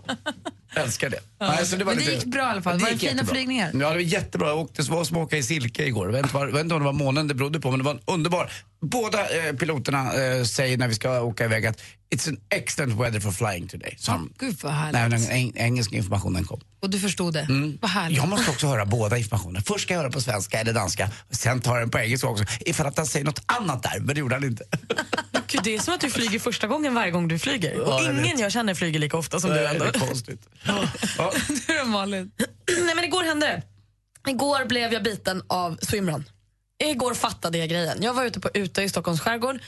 Älskar 0.74 1.10
det. 1.10 1.18
Nej, 1.40 1.66
så 1.66 1.76
det 1.76 1.84
var 1.84 1.94
Men 1.94 2.04
det 2.04 2.10
lite- 2.10 2.24
gick 2.24 2.34
bra 2.34 2.42
i 2.42 2.46
alla 2.50 2.62
fall. 2.62 2.74
Ja, 2.74 2.78
Var 2.78 2.86
det 2.86 2.92
gick 2.92 3.00
fina 3.00 3.12
jättebra. 3.12 3.34
flygningar? 3.34 3.70
Ja, 3.74 3.78
det 3.78 3.84
var 3.94 3.96
jättebra. 3.96 4.48
Jag 4.48 4.58
åkte, 4.58 4.82
var 4.82 5.04
som 5.04 5.16
att 5.16 5.22
åka 5.26 5.36
i 5.36 5.42
silke 5.42 5.84
igår. 5.86 6.06
Jag 6.06 6.12
vet 6.12 6.22
inte, 6.22 6.34
var, 6.34 6.46
vet 6.46 6.60
inte 6.62 6.74
om 6.74 6.80
det 6.80 6.84
var 6.86 6.92
månen 6.92 7.28
det 7.28 7.34
berodde 7.34 7.60
på, 7.60 7.70
men 7.70 7.78
det 7.78 7.84
var 7.84 7.92
en 7.92 8.00
underbar... 8.06 8.52
Båda 8.80 9.48
eh, 9.48 9.52
piloterna 9.56 10.12
eh, 10.24 10.44
säger 10.44 10.76
när 10.78 10.88
vi 10.88 10.94
ska 10.94 11.20
åka 11.20 11.44
iväg 11.44 11.66
att 11.66 11.80
it's 12.14 12.28
an 12.28 12.40
excellent 12.50 13.00
weather 13.00 13.20
for 13.20 13.30
flying 13.32 13.68
today. 13.68 13.94
Som, 13.98 14.32
Gud 14.38 14.56
vad 14.62 14.72
härligt. 14.72 14.92
när 14.92 15.08
den 15.08 15.30
eng, 15.30 15.52
engelska 15.56 15.96
informationen 15.96 16.44
kom. 16.44 16.60
Och 16.80 16.90
du 16.90 17.00
förstod 17.00 17.34
det? 17.34 17.46
Vad 17.80 17.90
härligt. 17.90 18.18
Jag 18.18 18.28
måste 18.28 18.50
också 18.50 18.66
höra 18.66 18.86
båda 18.86 19.18
informationer. 19.18 19.60
Först 19.60 19.84
ska 19.84 19.94
jag 19.94 20.00
höra 20.00 20.10
på 20.12 20.20
svenska 20.20 20.60
eller 20.60 20.72
danska, 20.72 21.10
sen 21.30 21.60
tar 21.60 21.72
jag 21.72 21.82
den 21.82 21.90
på 21.90 21.98
engelska 21.98 22.28
också. 22.28 22.44
Ifall 22.60 22.86
att 22.86 22.96
han 22.96 23.06
säger 23.06 23.24
något 23.26 23.42
annat 23.46 23.82
där, 23.82 24.00
men 24.00 24.14
det 24.14 24.18
gjorde 24.20 24.34
han 24.34 24.44
inte. 24.44 24.64
Gud, 25.46 25.60
det 25.64 25.74
är 25.74 25.78
som 25.80 25.94
att 25.94 26.00
du 26.00 26.10
flyger 26.10 26.38
första 26.38 26.66
gången 26.66 26.94
varje 26.94 27.10
gång 27.10 27.28
du 27.28 27.38
flyger. 27.38 27.80
Och 27.80 27.88
Ja, 27.88 28.10
ingen 28.12 28.38
jag 28.38 28.52
känner 28.52 28.74
flyger 28.74 28.98
lika 28.98 29.16
ofta 29.16 29.40
som 29.40 29.50
du 29.50 29.56
det 29.56 29.68
ändå. 29.68 29.84
är 29.84 29.92
konstigt. 29.92 30.40
Ja. 30.64 30.84
Du 31.66 31.78
är 31.78 31.84
Malin. 31.84 32.30
Nej 32.86 32.94
men 32.94 33.04
igår 33.04 33.22
hände 33.24 33.46
det. 33.46 33.62
Igår 34.30 34.64
blev 34.64 34.92
jag 34.92 35.02
biten 35.02 35.42
av 35.46 35.78
swimrun. 35.82 36.24
Igår 36.84 37.14
fattade 37.14 37.58
jag 37.58 37.68
grejen. 37.68 38.02
Jag 38.02 38.14
var 38.14 38.24
ute 38.24 38.40
på 38.40 38.50
Utö 38.54 38.82
i 38.82 38.88
Stockholms 38.88 39.20
skärgård. 39.20 39.58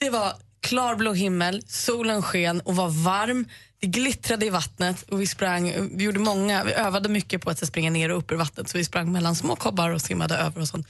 Det 0.00 0.10
var 0.10 0.32
klarblå 0.68 1.12
himmel, 1.12 1.62
solen 1.66 2.22
sken 2.22 2.60
och 2.60 2.76
var 2.76 2.88
varm. 2.88 3.48
Det 3.80 3.86
glittrade 3.86 4.46
i 4.46 4.50
vattnet 4.50 5.02
och 5.02 5.20
vi 5.20 5.26
sprang, 5.26 5.88
vi 5.96 6.04
gjorde 6.04 6.18
många, 6.18 6.64
vi 6.64 6.72
övade 6.72 7.08
mycket 7.08 7.42
på 7.42 7.50
att 7.50 7.66
springa 7.66 7.90
ner 7.90 8.10
och 8.10 8.18
upp 8.18 8.32
ur 8.32 8.36
vattnet 8.36 8.68
så 8.68 8.78
vi 8.78 8.84
sprang 8.84 9.12
mellan 9.12 9.36
små 9.36 9.56
kobbar 9.56 9.90
och 9.90 10.02
simmade 10.02 10.36
över 10.36 10.60
och 10.60 10.68
sånt. 10.68 10.86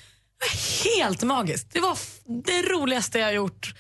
Helt 0.97 1.23
magiskt. 1.23 1.73
Det 1.73 1.81
var 1.81 1.99
det 2.45 2.63
roligaste 2.63 3.19
jag 3.19 3.35
gjort 3.35 3.75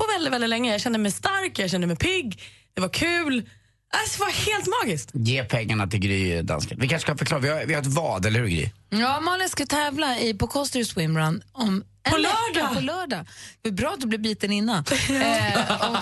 på 0.00 0.06
väldigt, 0.14 0.32
väldigt 0.32 0.50
länge. 0.50 0.72
Jag 0.72 0.80
kände 0.80 0.98
mig 0.98 1.12
stark, 1.12 1.58
jag 1.58 1.70
kände 1.70 1.86
mig 1.86 1.96
pigg, 1.96 2.42
det 2.74 2.80
var 2.80 2.88
kul. 2.88 3.48
Alltså, 3.96 4.18
det 4.18 4.24
var 4.24 4.32
helt 4.32 4.66
magiskt. 4.82 5.10
Ge 5.14 5.44
pengarna 5.44 5.86
till 5.86 6.00
Gry, 6.00 6.42
dansken. 6.42 6.78
Vi 6.80 6.88
kanske 6.88 7.06
ska 7.06 7.16
förklara, 7.18 7.40
vi 7.40 7.48
har, 7.48 7.64
vi 7.64 7.74
har 7.74 7.80
ett 7.82 7.86
vad, 7.86 8.26
eller 8.26 8.40
hur 8.40 8.48
Gry? 8.48 8.70
Ja, 8.90 9.20
Malin 9.20 9.48
ska 9.48 9.66
tävla 9.66 10.18
i, 10.18 10.34
på 10.34 10.46
Coster 10.46 10.84
Swimrun 10.84 11.42
om 11.52 11.84
en 12.04 12.12
På 12.12 12.16
vecka, 12.16 12.28
lördag. 12.54 12.74
På 12.74 12.80
lördag. 12.80 13.26
Det 13.62 13.68
är 13.68 13.72
bra 13.72 13.90
att 13.90 14.00
du 14.00 14.06
blev 14.06 14.20
biten 14.20 14.52
innan. 14.52 14.84
eh, 15.10 15.90
och, 15.90 15.96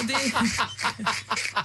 och, 0.00 0.06
det, 0.06 0.32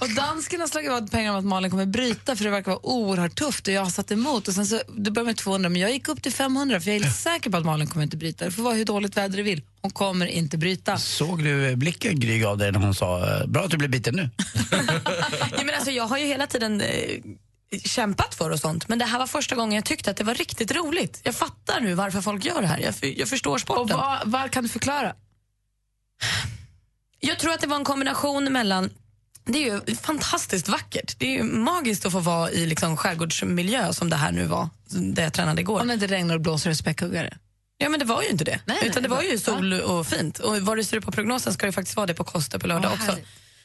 och 0.00 0.10
dansken 0.14 0.60
har 0.60 0.68
slagit 0.68 0.90
vad 0.90 1.10
pengar 1.10 1.30
om 1.32 1.38
att 1.38 1.44
Malin 1.44 1.70
kommer 1.70 1.86
bryta 1.86 2.36
för 2.36 2.44
det 2.44 2.50
verkar 2.50 2.70
vara 2.70 2.86
oerhört 2.86 3.34
tufft 3.34 3.66
och 3.68 3.74
jag 3.74 3.82
har 3.82 3.90
satt 3.90 4.10
emot. 4.10 4.48
Och 4.48 4.54
sen 4.54 4.66
så, 4.66 4.80
det 4.96 5.10
började 5.10 5.26
med 5.26 5.36
200 5.36 5.68
men 5.68 5.80
jag 5.80 5.90
gick 5.92 6.08
upp 6.08 6.22
till 6.22 6.32
500 6.32 6.80
för 6.80 6.88
jag 6.90 6.96
är 6.96 7.02
helt 7.02 7.16
säker 7.16 7.50
på 7.50 7.56
att 7.56 7.64
Malin 7.64 7.86
kommer 7.86 8.04
inte 8.04 8.16
bryta. 8.16 8.44
Det 8.44 8.50
får 8.50 8.62
vara 8.62 8.74
hur 8.74 8.84
dåligt 8.84 9.16
väder 9.16 9.36
det 9.36 9.42
vill. 9.42 9.62
Hon 9.82 9.90
kommer 9.90 10.26
inte 10.26 10.58
bryta. 10.58 10.98
Såg 10.98 11.44
du 11.44 11.68
eh, 11.70 11.76
blicken 11.76 12.20
Gry 12.20 12.38
gav 12.38 12.58
dig 12.58 12.72
när 12.72 12.80
hon 12.80 12.94
sa, 12.94 13.36
eh, 13.40 13.46
bra 13.46 13.64
att 13.64 13.70
du 13.70 13.76
blev 13.76 13.90
biten 13.90 14.14
nu? 14.14 14.30
Ja, 15.56 15.62
men 15.64 15.74
alltså, 15.74 15.90
jag 15.90 16.04
har 16.04 16.18
ju 16.18 16.26
hela 16.26 16.46
tiden 16.46 16.80
eh, 16.80 17.20
kämpat 17.84 18.34
för 18.34 18.50
och 18.50 18.58
sånt 18.60 18.88
men 18.88 18.98
det 18.98 19.04
här 19.04 19.18
var 19.18 19.26
första 19.26 19.54
gången 19.54 19.74
jag 19.74 19.84
tyckte 19.84 20.10
att 20.10 20.16
det 20.16 20.24
var 20.24 20.34
riktigt 20.34 20.72
roligt. 20.72 21.20
Jag 21.22 21.34
fattar 21.34 21.80
nu 21.80 21.94
varför 21.94 22.20
folk 22.20 22.44
gör 22.44 22.60
det 22.60 22.66
här. 22.66 22.78
Jag, 22.78 22.94
jag 23.18 23.28
förstår 23.28 23.52
Och 23.54 23.60
sporten. 23.60 23.96
vad, 23.96 24.18
vad 24.24 24.50
kan 24.50 24.62
du 24.62 24.68
förklara? 24.68 25.14
Jag 27.26 27.38
tror 27.38 27.52
att 27.52 27.60
det 27.60 27.66
var 27.66 27.76
en 27.76 27.84
kombination 27.84 28.52
mellan 28.52 28.90
det 29.44 29.68
är 29.68 29.88
ju 29.88 29.96
fantastiskt 29.96 30.68
vackert. 30.68 31.18
Det 31.18 31.26
är 31.26 31.30
ju 31.30 31.42
magiskt 31.42 32.06
att 32.06 32.12
få 32.12 32.20
vara 32.20 32.50
i 32.50 32.66
liksom 32.66 32.96
skärgårdsmiljö 32.96 33.92
som 33.92 34.10
det 34.10 34.16
här 34.16 34.32
nu 34.32 34.44
var, 34.44 34.68
där 34.88 35.22
jag 35.22 35.32
tränade 35.32 35.60
igår. 35.60 35.80
Om 35.80 35.88
det 35.88 35.94
inte 35.94 36.06
regnar 36.06 36.34
och 36.34 36.40
blåser 36.40 36.70
och 36.70 36.76
späckhuggare. 36.76 37.36
Ja 37.78 37.88
men 37.88 38.00
det 38.00 38.06
var 38.06 38.22
ju 38.22 38.28
inte 38.28 38.44
det. 38.44 38.60
Nej, 38.64 38.78
Utan 38.80 38.90
nej, 38.94 39.02
det 39.02 39.08
var 39.08 39.22
ju 39.22 39.38
sol 39.38 39.72
och 39.72 40.06
fint. 40.06 40.38
Och 40.38 40.60
vad 40.60 40.76
det 40.76 40.84
ser 40.84 40.96
ut 40.96 41.04
på 41.04 41.12
prognosen 41.12 41.52
ska 41.52 41.66
det 41.66 41.72
faktiskt 41.72 41.96
vara 41.96 42.06
det 42.06 42.14
på 42.14 42.24
Koster 42.24 42.58
på 42.58 42.66
lördag 42.66 42.90
Åh, 42.94 43.00
också. 43.00 43.18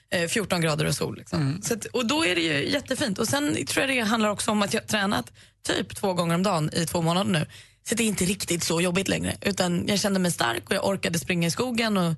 Eh, 0.10 0.28
14 0.28 0.62
grader 0.62 0.86
och 0.86 0.96
sol. 0.96 1.18
Liksom. 1.18 1.62
Så 1.64 1.74
att, 1.74 1.86
och 1.86 2.06
då 2.06 2.26
är 2.26 2.36
det 2.36 2.42
ju 2.42 2.70
jättefint. 2.72 3.20
Och 3.20 3.28
sen 3.28 3.66
tror 3.66 3.86
jag 3.86 3.96
det 3.96 4.00
handlar 4.00 4.30
också 4.30 4.52
om 4.52 4.62
att 4.62 4.74
jag 4.74 4.82
har 4.82 4.88
tränat 4.88 5.32
typ 5.64 5.96
två 5.96 6.14
gånger 6.14 6.36
om 6.36 6.44
dagen 6.44 6.70
i 6.74 6.86
två 6.86 7.02
månader 7.02 7.32
nu. 7.32 7.46
Så 7.90 7.96
det 7.96 8.04
är 8.04 8.08
inte 8.08 8.26
riktigt 8.26 8.64
så 8.64 8.82
jobbigt 8.82 9.08
längre. 9.08 9.36
Utan 9.42 9.88
jag 9.88 10.00
kände 10.00 10.20
mig 10.20 10.32
stark 10.32 10.70
och 10.70 10.76
jag 10.76 10.86
orkade 10.86 11.20
springa 11.20 11.48
i 11.48 11.52
skogen. 11.52 11.98
Och, 11.98 12.16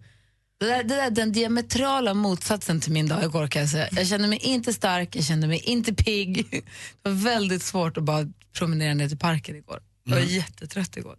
Det 0.60 0.65
där, 0.65 0.83
det 0.83 0.95
där, 0.95 1.10
den 1.10 1.31
diametrala 1.31 2.13
motsatsen 2.13 2.81
till 2.81 2.91
min 2.91 3.07
dag 3.07 3.24
igår 3.24 3.48
kan 3.48 3.62
jag 3.62 3.72
säga. 3.72 3.88
Jag 3.91 4.07
kände 4.07 4.27
mig 4.27 4.38
inte 4.39 4.74
stark, 4.74 5.15
jag 5.15 5.24
kände 5.25 5.48
mig 5.48 5.60
inte 5.60 5.93
pigg. 5.93 6.48
Det 7.03 7.10
var 7.10 7.12
väldigt 7.12 7.63
svårt 7.63 7.98
att 7.98 8.03
bara 8.03 8.27
promenera 8.53 8.93
ner 8.93 9.07
till 9.07 9.17
parken 9.17 9.55
igår. 9.55 9.79
Jag 10.03 10.12
var 10.15 10.22
Mm. 10.22 10.33
jättetrött 10.33 10.98
igår. 10.98 11.15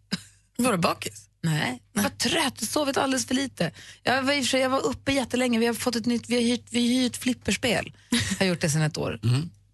Var 0.57 0.73
du 0.73 0.79
bakis? 0.79 1.29
Nej, 1.43 1.83
jag 1.93 2.03
var 2.03 2.11
trött, 2.11 2.55
jag 2.61 2.69
sovit 2.69 2.97
alldeles 2.97 3.27
för 3.27 3.35
lite. 3.35 3.71
Jag 4.03 4.23
var, 4.23 4.33
för 4.33 4.43
sig, 4.43 4.61
jag 4.61 4.71
var 4.71 4.87
uppe 4.87 5.13
jättelänge, 5.13 5.59
vi 5.59 5.67
har 5.67 5.75
fått 5.75 5.97
ett 5.97 6.07
nytt, 6.07 6.29
vi 6.29 6.35
har 6.35 6.43
hyrt, 6.43 6.65
vi 6.71 6.81
har 6.97 7.03
hyrt 7.03 7.17
flipperspel. 7.17 7.93
Jag 8.11 8.39
har 8.39 8.47
gjort 8.47 8.61
det 8.61 8.71
sedan 8.71 8.83
ett 8.83 8.99
år. 8.99 9.21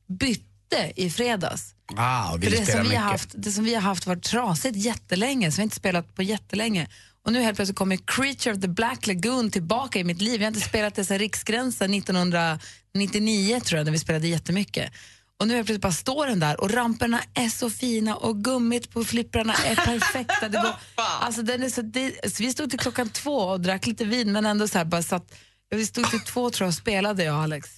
Bytte 0.07 0.93
i 0.97 1.11
fredags. 1.11 1.75
Ah, 1.97 2.33
För 2.33 2.39
det 2.39 2.67
som, 2.67 2.89
vi 2.89 2.97
har 2.97 3.03
haft, 3.11 3.29
det 3.35 3.53
som 3.53 3.65
vi 3.65 3.75
har 3.75 3.83
haft 3.83 4.07
var 4.07 4.17
trasigt 4.17 4.77
jättelänge, 4.77 5.53
som 5.53 5.57
vi 5.57 5.63
inte 5.63 5.77
spelat 5.77 6.15
på 6.15 6.23
jättelänge. 6.23 6.89
Och 7.27 7.33
nu 7.33 7.41
helt 7.41 7.57
plötsligt 7.57 7.79
kommer 7.79 7.99
Creature 8.07 8.55
of 8.55 8.61
the 8.61 8.69
Black 8.69 9.07
Lagoon 9.07 9.51
tillbaka 9.51 9.99
i 9.99 10.05
mitt 10.05 10.21
liv. 10.21 10.41
Jag 10.41 10.47
har 10.47 10.55
inte 10.55 10.69
spelat 10.69 10.95
det 10.95 11.05
sedan 11.05 11.19
Riksgränsen 11.19 11.95
1999 11.95 13.61
tror 13.61 13.79
jag, 13.79 13.85
när 13.85 13.93
vi 13.93 13.99
spelade 13.99 14.29
jättemycket. 14.29 14.93
Och 15.41 15.49
nu 15.49 15.55
helt 15.55 15.67
plötsligt 15.67 15.83
bara 15.83 15.93
står 15.93 16.27
den 16.27 16.41
där 16.41 16.61
och 16.61 16.71
ramperna 16.71 17.21
är 17.35 17.49
så 17.49 17.71
fina 17.71 18.17
och 18.17 18.45
gummit 18.45 18.91
på 18.91 19.05
flipprarna 19.05 19.55
är 19.55 19.77
perfekta. 19.77 20.49
Det 20.49 20.59
går, 20.59 20.75
alltså 21.21 21.43
den 21.43 21.63
är 21.63 21.69
så, 21.69 21.83
det, 21.83 22.33
så 22.33 22.43
vi 22.43 22.53
stod 22.53 22.71
till 22.71 22.79
klockan 22.79 23.09
två 23.09 23.37
och 23.37 23.61
drack 23.61 23.87
lite 23.87 24.05
vin 24.05 24.33
men 24.33 24.47
ändå 24.47 24.69
så 24.69 24.79
här 24.79 24.85
bara 24.85 25.03
satt, 25.03 25.35
vi 25.71 25.87
stod 25.87 26.11
till 26.11 26.21
två 26.21 26.51
tror 26.51 26.65
jag 26.67 26.69
och 26.69 26.75
spelade 26.75 27.25
jag 27.25 27.35
och 27.37 27.43
Alex. 27.43 27.71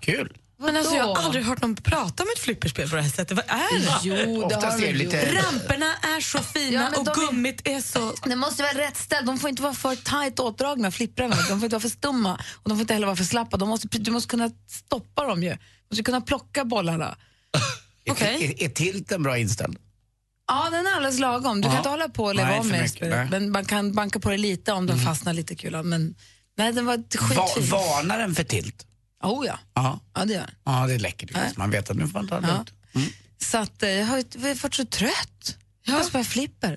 Kul. 0.00 0.36
Men 0.62 0.76
alltså, 0.76 0.94
jag 0.94 1.04
har 1.04 1.22
aldrig 1.22 1.44
hört 1.44 1.62
någon 1.62 1.76
prata 1.76 2.22
om 2.22 2.28
ett 2.36 2.42
flipperspel 2.42 2.88
på 2.90 2.96
det 2.96 3.02
här 3.02 3.10
sättet. 3.10 3.36
Vad 3.36 3.44
är 3.48 3.78
det? 3.78 3.98
Jo, 4.02 4.48
det 4.48 4.54
har 4.54 4.78
vi 4.78 4.92
lite- 4.92 5.16
gjort. 5.16 5.44
Ramperna 5.44 5.86
är 6.16 6.20
så 6.20 6.38
fina 6.38 6.90
Ja, 6.92 6.98
och 6.98 7.04
de 7.04 7.10
är- 7.10 7.14
gummit 7.26 7.60
är 7.64 7.80
så... 7.80 8.12
Det 8.24 8.36
måste 8.36 8.62
vara 8.62 8.72
rätt 8.72 8.96
ställ. 8.96 9.26
De 9.26 9.38
får 9.38 9.50
inte 9.50 9.62
vara 9.62 9.74
för 9.74 9.96
tajt 9.96 10.38
åtdragna, 10.38 10.90
flipprarna. 10.90 11.36
De 11.36 11.42
får 11.44 11.54
inte 11.64 11.68
vara 11.68 11.80
för 11.80 11.88
stumma 11.88 12.34
och 12.52 12.68
de 12.68 12.76
får 12.76 12.80
inte 12.80 12.94
heller 12.94 13.06
vara 13.06 13.16
för 13.16 13.24
slappa. 13.24 13.56
De 13.56 13.68
måste, 13.68 13.88
du 13.88 14.10
måste 14.10 14.28
kunna 14.28 14.50
stoppa 14.68 15.24
dem 15.26 15.42
ju. 15.42 15.50
Du 15.50 15.58
måste 15.90 16.02
kunna 16.02 16.20
plocka 16.20 16.64
bollarna. 16.64 17.16
Okej. 18.10 18.44
Är, 18.58 18.64
är 18.64 18.68
tilten 18.68 19.22
bra 19.22 19.38
inställd? 19.38 19.78
Ja, 20.48 20.68
den 20.70 20.86
är 20.86 20.90
alldeles 20.96 21.18
lagom. 21.18 21.60
Du 21.60 21.66
Ja. 21.68 21.70
kan 21.70 21.78
inte 21.78 21.88
hålla 21.90 22.08
på 22.08 22.24
och 22.24 22.34
leva 22.34 22.48
Nej, 22.48 22.60
om 22.60 22.68
med 22.68 22.82
mycket. 22.82 23.30
Men 23.30 23.50
man 23.50 23.64
kan 23.64 23.92
banka 23.94 24.20
på 24.20 24.30
det 24.30 24.36
lite 24.36 24.72
om 24.72 24.86
den 24.86 24.98
fastnar 24.98 25.32
lite 25.32 25.54
kul. 25.54 25.82
Men 25.82 26.14
nej, 26.58 26.72
den 26.72 26.86
var 26.86 26.96
Va, 26.96 27.02
skitfin. 27.46 27.70
varnar 27.70 28.18
den 28.18 28.34
för 28.34 28.44
tilt? 28.44 28.86
Oh 29.22 29.46
ja. 29.46 29.58
Ja. 29.74 30.00
ja, 30.14 30.24
det 30.24 30.32
gör. 30.34 30.50
Ja, 30.64 30.86
det 30.86 30.94
är 30.94 30.98
läckert. 30.98 31.30
Nej. 31.34 31.52
Man 31.56 31.70
vet 31.70 31.90
att 31.90 31.96
nu 31.96 32.06
får 32.08 32.12
man 32.18 32.28
ta 32.28 32.40
det 32.40 32.48
Ja. 32.48 32.54
lugnt. 32.54 32.72
Så 33.42 33.58
att, 33.58 33.82
eh, 33.82 33.90
jag 33.90 34.06
har 34.06 34.16
ju 34.18 34.24
jag 34.34 34.40
har 34.40 34.54
varit 34.62 34.74
så 34.74 34.84
trött. 34.84 35.56
Jag 35.86 35.94
har 35.94 36.02
spelat 36.04 36.26
flipper. 36.26 36.76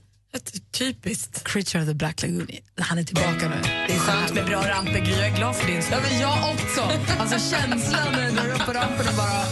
Typiskt. 0.72 1.44
Creature 1.44 1.84
of 1.84 1.88
the 1.90 1.94
Black 1.94 2.22
Lagoon. 2.22 2.48
Han 2.82 2.98
är 2.98 3.04
tillbaka 3.04 3.50
nu. 3.50 3.62
Det 3.88 3.94
är 3.96 4.00
skönt 4.00 4.34
med 4.34 4.46
bra 4.46 4.70
ramper, 4.70 5.00
Gry. 5.00 5.12
Jag 5.12 5.28
är 5.28 5.36
glad 5.36 5.56
för 5.56 5.66
din 5.68 5.76
Ja, 5.76 5.82
skull. 5.82 5.98
men 6.12 6.20
jag 6.20 6.54
också. 6.54 6.82
Alltså 7.20 7.56
känslan 7.56 8.12
när 8.12 8.26
du 8.26 8.36
drar 8.36 8.52
upp 8.56 8.66
på 8.66 8.74
rampen 8.74 9.08
och 9.08 9.16
bara... 9.18 9.44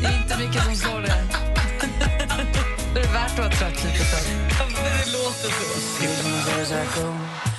Det 0.00 0.06
är 0.06 0.22
inte 0.22 0.38
mycket 0.38 0.64
som 0.64 0.76
slår 0.76 1.00
det. 1.00 1.24
Då 2.94 3.00
är 3.00 3.04
det 3.06 3.12
värt 3.12 3.30
att 3.32 3.38
vara 3.38 3.50
trött 3.50 3.84
lite. 3.84 4.04
Det 5.04 5.12
låter 5.12 5.50
så. 6.94 7.53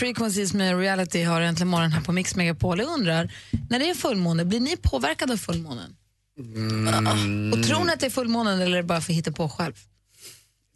Frequencies 0.00 0.54
med 0.54 0.78
Reality 0.78 1.22
har 1.22 1.40
äntligen 1.40 1.68
morgon 1.68 1.92
här 1.92 2.00
på 2.00 2.12
Mix 2.12 2.36
Megapol. 2.36 2.78
Jag 2.78 2.88
undrar, 2.88 3.32
när 3.70 3.78
det 3.78 3.90
är 3.90 3.94
fullmåne, 3.94 4.44
blir 4.44 4.60
ni 4.60 4.76
påverkade 4.76 5.32
av 5.32 5.36
fullmånen? 5.36 5.96
Och 7.52 7.62
tror 7.66 7.84
ni 7.84 7.92
att 7.92 8.00
det 8.00 8.06
är 8.06 8.10
fullmånen 8.10 8.60
eller 8.60 8.72
är 8.72 8.76
det 8.76 8.82
bara 8.82 9.00
för 9.00 9.12
att 9.12 9.16
hitta 9.16 9.32
på 9.32 9.48
själv? 9.48 9.72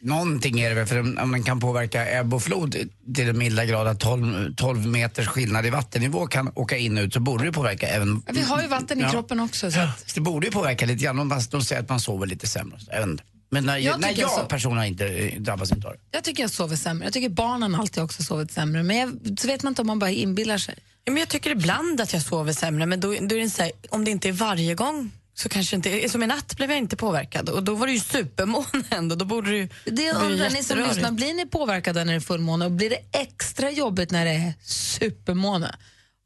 Någonting 0.03 0.61
är 0.61 0.69
det 0.69 0.75
väl, 0.75 0.87
för 0.87 0.99
om 1.23 1.33
den 1.33 1.43
kan 1.43 1.61
påverka 1.61 2.07
ebb 2.07 2.35
och 2.35 2.43
flod 2.43 2.73
till 3.15 3.27
den 3.27 3.39
milda 3.39 3.65
grad 3.65 3.87
att 3.87 4.01
12, 4.01 4.55
12 4.55 4.87
meters 4.87 5.27
skillnad 5.27 5.67
i 5.67 5.71
vattennivå 5.71 6.27
kan 6.27 6.53
åka 6.55 6.77
in 6.77 6.99
och 6.99 7.03
ut 7.05 7.15
så 7.15 7.21
borde 7.21 7.45
det 7.45 7.53
påverka 7.53 7.87
även... 7.89 8.23
Ja, 8.27 8.33
vi 8.35 8.43
har 8.43 8.63
ju 8.63 8.69
vatten 8.69 8.99
i 8.99 9.03
Ja. 9.03 9.11
kroppen 9.11 9.41
också. 9.41 9.71
Så 9.71 9.81
att, 9.81 10.15
det 10.15 10.21
borde 10.21 10.47
ju 10.47 10.53
påverka 10.53 10.87
lite 10.87 11.05
grann 11.05 11.29
de 11.51 11.63
säger 11.63 11.83
att 11.83 11.89
man 11.89 12.01
sover 12.01 12.27
lite 12.27 12.47
sämre. 12.47 12.79
Jag. 12.91 13.21
Men 13.55 13.67
när 13.67 13.79
Jag 13.79 13.95
jag, 13.95 14.01
när 14.01 14.21
jag 14.21 14.49
personligen 14.49 14.89
inte 14.89 15.07
eh, 15.07 15.41
drabbas 15.41 15.73
inte 15.73 15.87
av 15.89 15.93
det. 15.93 15.99
jag 16.11 16.25
tycker 16.25 16.43
jag 16.43 16.51
sover 16.51 16.77
sämre. 16.77 17.07
Jag 17.07 17.13
tycker 17.13 17.29
barnen 17.29 17.75
alltid 17.75 18.03
också 18.03 18.23
sovit 18.23 18.53
sämre. 18.53 18.83
Men 18.83 18.97
jag, 18.97 19.39
så 19.39 19.47
vet 19.47 19.63
man 19.63 19.71
inte 19.71 19.81
om 19.83 19.87
man 19.87 19.99
bara 19.99 20.11
inbillar 20.11 20.59
sig. 20.59 20.75
Ja, 21.05 21.13
men 21.13 21.21
jag 21.21 21.29
tycker 21.29 21.51
ibland 21.51 22.01
att 22.01 22.13
jag 22.13 22.23
sover 22.23 22.53
sämre, 22.53 22.87
men 22.87 23.01
då, 23.01 23.09
då 23.09 23.37
är 23.37 23.41
det 23.41 23.51
så 23.51 23.63
här, 23.63 23.73
om 23.91 24.05
det 24.05 24.11
inte 24.11 24.29
är 24.29 24.33
varje 24.33 24.75
gång 24.75 25.11
så 25.35 25.49
kanske 25.49 25.77
inte... 25.77 26.09
Som 26.09 26.23
i 26.23 26.27
natt 26.27 26.57
blev 26.57 26.71
jag 26.71 26.79
inte 26.79 26.97
påverkad 26.97 27.49
och 27.49 27.63
då 27.63 27.75
var 27.75 27.87
det 27.87 27.93
ju 27.93 28.01
supermåne 28.01 28.85
ändå. 28.91 29.15
Då 29.15 29.25
borde 29.25 29.51
det 29.51 29.57
ju 29.57 29.69
Det 29.85 29.91
bli 29.93 30.11
undrar 30.11 30.51
ni 30.51 30.63
som 30.63 30.79
lyssnar, 30.79 31.13
blir 31.13 31.35
ni 31.35 31.47
påverkade 31.47 32.05
när 32.05 32.13
det 32.13 32.19
är 32.19 32.21
fullmåne 32.21 32.65
och 32.65 32.71
blir 32.71 32.91
det 32.91 32.99
extra 33.13 33.71
jobbigt 33.71 34.11
när 34.11 34.25
det 34.25 34.31
är 34.31 34.55
supermåne? 34.65 35.75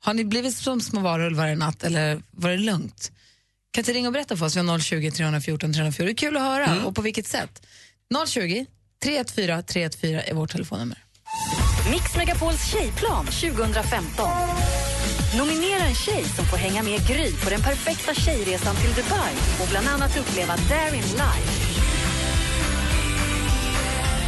Har 0.01 0.15
ni 0.15 0.25
blivit 0.25 0.57
som 0.57 0.81
små 0.81 1.01
varulvar 1.01 1.49
i 1.49 1.57
natt 1.57 1.85
eller 1.85 2.23
var 2.31 2.51
det 2.51 2.57
lugnt? 2.57 3.13
Kan 3.71 3.83
inte 3.83 3.93
ringa 3.93 4.09
och 4.09 4.13
berätta 4.13 4.37
för 4.37 4.47
oss? 4.47 4.57
Vi 4.57 4.61
har 4.61 4.79
020 4.79 5.11
314 5.11 5.73
314. 5.73 6.07
Det 6.07 6.13
är 6.13 6.15
kul 6.15 6.37
att 6.37 6.43
höra 6.43 6.87
och 6.87 6.95
på 6.95 7.03
vilket 7.03 7.27
sätt. 7.27 7.63
020 8.27 8.67
314 9.03 9.63
314 9.65 10.21
är 10.31 10.35
vårt 10.35 10.51
telefonnummer. 10.53 10.99
Mix 11.91 12.17
Megapols 12.17 12.73
tjejplan 12.73 13.27
2015. 13.27 14.29
Nominera 15.39 15.83
en 15.83 15.95
tjej 15.95 16.25
som 16.25 16.45
får 16.47 16.57
hänga 16.57 16.83
med 16.83 17.07
Gry 17.09 17.33
på 17.45 17.51
den 17.51 17.61
perfekta 17.61 18.15
tjejresan 18.15 18.77
till 18.77 18.91
Dubai 18.95 19.33
och 19.63 19.69
bland 19.71 19.89
annat 19.89 20.17
uppleva 20.17 20.57
Darin 20.57 21.03
live. 21.03 21.49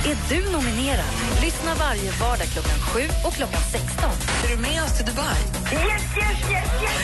Är 0.07 0.17
du 0.29 0.53
nominerad? 0.53 1.15
Lyssna 1.43 1.75
varje 1.75 2.11
vardag 2.11 2.47
klockan 2.47 2.79
7 2.81 3.01
och 3.27 3.33
klockan 3.35 3.63
16. 3.73 4.11
Är 4.45 4.49
du 4.57 4.63
med 4.63 4.83
oss 4.85 4.97
till 4.97 5.07
Dubai? 5.07 5.39
Yes, 5.73 6.03
yes, 6.17 6.51
yes, 6.51 6.83
yes! 6.83 7.00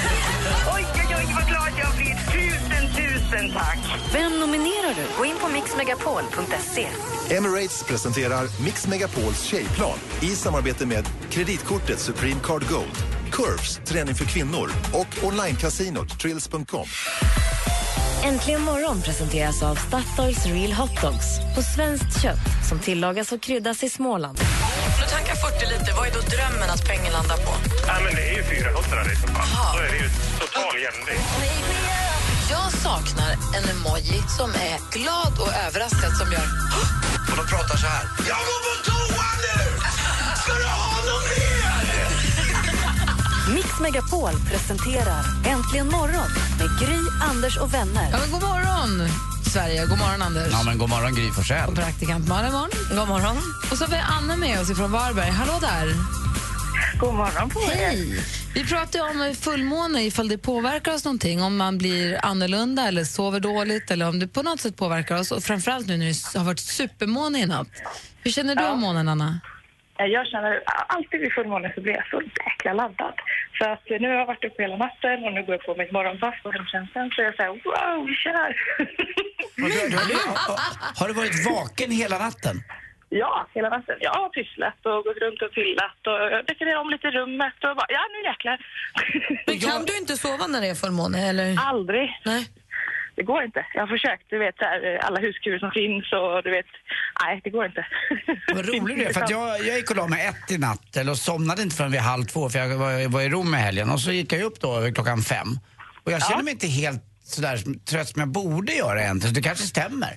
Oj, 0.74 0.84
oj, 0.94 1.16
oj, 1.18 1.34
vad 1.34 1.48
glad 1.48 1.72
jag 1.78 1.96
blir. 1.96 2.14
Tusen, 2.32 2.88
tusen 2.96 3.52
tack. 3.52 3.78
Vem 4.12 4.40
nominerar 4.40 4.94
du? 4.94 5.02
Gå 5.18 5.24
in 5.24 5.36
på 5.40 5.48
mixmegapol.se. 5.48 6.86
Emirates 7.36 7.82
presenterar 7.82 8.64
Mix 8.64 8.86
Megapols 8.86 9.42
tjejplan 9.42 9.98
i 10.22 10.26
samarbete 10.26 10.86
med 10.86 11.04
kreditkortet 11.30 12.00
Supreme 12.00 12.40
Card 12.44 12.68
Gold, 12.68 12.96
Curves, 13.32 13.80
träning 13.84 14.14
för 14.14 14.24
kvinnor 14.24 14.70
och 14.92 15.24
onlinecasinot 15.24 16.20
Trills.com. 16.20 16.86
Äntligen 18.24 18.62
morgon 18.62 19.02
presenteras 19.02 19.62
av 19.62 19.74
Statoils 19.74 20.46
Real 20.46 20.72
Hot 20.72 21.02
Dogs 21.02 21.54
på 21.56 21.62
svenskt 21.62 22.22
kött 22.22 22.68
som 22.68 22.78
tillagas 22.78 23.32
och 23.32 23.40
kryddas 23.42 23.84
i 23.84 23.88
Småland. 23.88 24.38
Om 24.96 25.02
du 25.02 25.08
tankar 25.16 25.34
40 25.34 25.66
liter, 25.72 25.92
vad 25.96 26.06
är 26.08 26.12
då 26.12 26.20
drömmen 26.34 26.70
att 26.74 26.84
pengen 26.90 27.12
landar 27.12 27.36
på? 27.36 27.52
Ja, 27.86 27.94
men 28.04 28.14
det 28.14 28.24
är 28.30 28.34
ju 28.36 28.44
400 28.44 29.12
i 29.12 29.16
så 29.22 29.26
fall. 29.34 29.48
Då 29.74 29.78
är 29.84 29.88
det 29.92 29.98
ju 30.04 30.08
total 30.40 30.74
jämvikt. 30.86 31.28
Jag 32.50 32.72
saknar 32.86 33.32
en 33.56 33.64
emoji 33.74 34.18
som 34.38 34.50
är 34.50 34.76
glad 34.98 35.32
och 35.44 35.52
överraskad 35.66 36.12
som 36.20 36.32
gör 36.32 36.48
Och 37.30 37.36
de 37.40 37.44
pratar 37.54 37.76
så 37.76 37.86
här. 37.86 38.04
Jag 38.30 38.40
går 38.48 38.60
på 38.66 38.72
toa 38.88 39.28
nu! 39.46 39.58
Ska 40.42 40.52
du 40.62 40.64
ha 40.64 40.92
något 41.10 41.26
mer? 41.32 41.54
Mix 43.54 43.68
Megapol 43.80 44.34
presenterar 44.50 45.22
Äntligen 45.46 45.88
morgon 45.88 46.30
med 46.58 46.68
Gry, 46.80 47.00
Anders 47.30 47.56
och 47.58 47.74
vänner. 47.74 48.08
Ja, 48.12 48.18
men 48.18 48.30
god 48.30 48.42
morgon, 48.42 49.08
Sverige. 49.56 49.86
God 49.86 49.98
morgon, 49.98 50.22
Anders. 50.22 50.48
Ja 50.52 50.62
men 50.62 50.78
god 50.78 50.88
morgon 50.88 51.14
Gry 51.14 51.30
Forssell. 51.30 51.68
Och 51.68 51.74
praktikant 51.74 52.28
Malin 52.28 52.52
morgon. 52.52 52.70
God 52.98 53.08
morgon. 53.08 53.36
Och 53.70 53.78
så 53.78 53.84
har 53.84 53.90
vi 53.90 53.96
Anna 53.96 54.36
med 54.36 54.60
oss 54.60 54.76
från 54.76 54.92
Varberg. 54.92 55.30
Hallå 55.30 55.58
där. 55.60 55.86
God 57.00 57.14
morgon 57.14 57.50
på 57.50 57.60
er. 57.60 57.76
Hej! 57.76 58.24
Vi 58.54 58.64
pratar 58.64 58.98
ju 58.98 59.04
om 59.04 59.34
fullmåne, 59.34 60.02
ifall 60.02 60.28
det 60.28 60.38
påverkar 60.38 60.94
oss 60.94 61.04
någonting. 61.04 61.42
Om 61.42 61.56
man 61.56 61.78
blir 61.78 62.24
annorlunda 62.24 62.88
eller 62.88 63.04
sover 63.04 63.40
dåligt 63.40 63.90
eller 63.90 64.08
om 64.08 64.18
det 64.18 64.28
på 64.28 64.42
något 64.42 64.60
sätt 64.60 64.76
påverkar 64.76 65.20
oss. 65.20 65.32
Och 65.32 65.44
framförallt 65.44 65.86
nu 65.86 65.96
när 65.96 66.32
det 66.32 66.38
har 66.38 66.44
varit 66.44 66.60
supermåne 66.60 67.38
i 67.40 67.46
natt. 67.46 67.68
Hur 68.22 68.30
känner 68.30 68.56
du 68.56 68.64
om 68.66 68.80
månen, 68.80 69.08
Anna? 69.08 69.40
Eh, 69.98 70.06
Jag 70.06 70.26
känner 70.26 70.62
alltid 70.66 71.20
vid 71.20 71.32
fullmåne 71.32 71.72
så 71.74 71.80
blir 71.80 71.94
jag 71.94 72.06
så 72.10 72.22
jäkla 72.46 72.72
laddad. 72.72 73.14
Så 73.58 73.64
att 73.68 73.90
eh, 73.90 74.00
nu 74.00 74.08
har 74.08 74.14
jag 74.14 74.26
varit 74.26 74.44
uppe 74.44 74.62
hela 74.62 74.76
natten 74.76 75.24
och 75.24 75.32
nu 75.32 75.42
går 75.42 75.54
jag 75.54 75.64
på 75.66 75.74
mitt 75.74 75.92
morgonpass 75.92 76.34
på 76.42 76.50
hemtjänsten 76.52 77.10
så 77.14 77.22
jag 77.22 77.36
säger 77.36 77.50
wow, 77.50 78.06
vi 78.06 78.14
kör! 78.14 78.50
Och 79.62 79.68
du, 79.74 79.88
du, 79.88 79.96
har, 81.00 81.08
du 81.08 81.14
varit 81.14 81.46
vaken 81.46 81.90
hela 81.90 82.18
natten? 82.18 82.56
ja, 83.08 83.46
hela 83.54 83.68
natten. 83.68 83.96
Jag 84.00 84.10
har 84.14 84.28
pysslat 84.28 84.86
och 84.86 85.04
gått 85.04 85.16
runt 85.24 85.42
och 85.42 85.52
pillat 85.52 86.00
och 86.06 86.44
dekorerat 86.46 86.80
om 86.80 86.90
lite 86.90 87.10
rummet 87.10 87.54
och 87.64 87.76
bara, 87.76 87.86
ja 87.88 88.00
nu 88.14 88.28
jäklar. 88.30 88.56
Men 89.46 89.58
kan 89.58 89.84
du 89.88 89.96
inte 89.98 90.16
sova 90.16 90.46
när 90.46 90.60
det 90.60 90.68
är 90.68 90.74
fullmåne? 90.74 91.28
Eller? 91.28 91.56
Aldrig. 91.72 92.20
Nej. 92.24 92.46
Det 93.16 93.22
går 93.22 93.42
inte. 93.44 93.66
Jag 93.74 93.82
har 93.82 93.86
försökt, 93.86 94.24
du 94.30 94.38
vet, 94.38 94.54
här, 94.58 94.98
alla 95.02 95.20
huskurer 95.20 95.58
som 95.58 95.70
finns 95.70 96.12
och 96.12 96.42
du 96.42 96.50
vet, 96.50 96.66
nej 97.24 97.40
det 97.44 97.50
går 97.50 97.66
inte. 97.66 97.86
Vad 98.54 98.68
roligt 98.68 98.98
det 98.98 99.04
är, 99.04 99.12
för 99.12 99.20
att 99.20 99.30
jag, 99.30 99.48
jag 99.66 99.76
gick 99.76 99.90
och 99.90 99.96
la 99.96 100.06
mig 100.06 100.26
ett 100.26 100.50
i 100.50 100.58
natt, 100.58 100.96
eller 100.96 101.14
somnade 101.14 101.62
inte 101.62 101.76
förrän 101.76 101.92
vid 101.92 102.00
halv 102.00 102.24
två 102.24 102.48
för 102.48 102.58
jag 102.58 102.68
var, 102.68 103.08
var 103.08 103.20
i 103.20 103.28
Rom 103.28 103.54
i 103.54 103.56
helgen 103.56 103.90
och 103.90 104.00
så 104.00 104.12
gick 104.12 104.32
jag 104.32 104.42
upp 104.42 104.60
då 104.60 104.92
klockan 104.94 105.18
fem. 105.18 105.48
Och 106.04 106.12
jag 106.12 106.26
känner 106.26 106.44
mig 106.44 106.52
inte 106.52 106.66
helt 106.66 107.02
sådär 107.24 107.56
trött 107.90 108.08
som 108.08 108.20
jag 108.20 108.28
borde 108.28 108.72
göra 108.72 109.00
egentligen, 109.00 109.34
så 109.34 109.40
det 109.40 109.48
kanske 109.48 109.64
stämmer. 109.64 110.12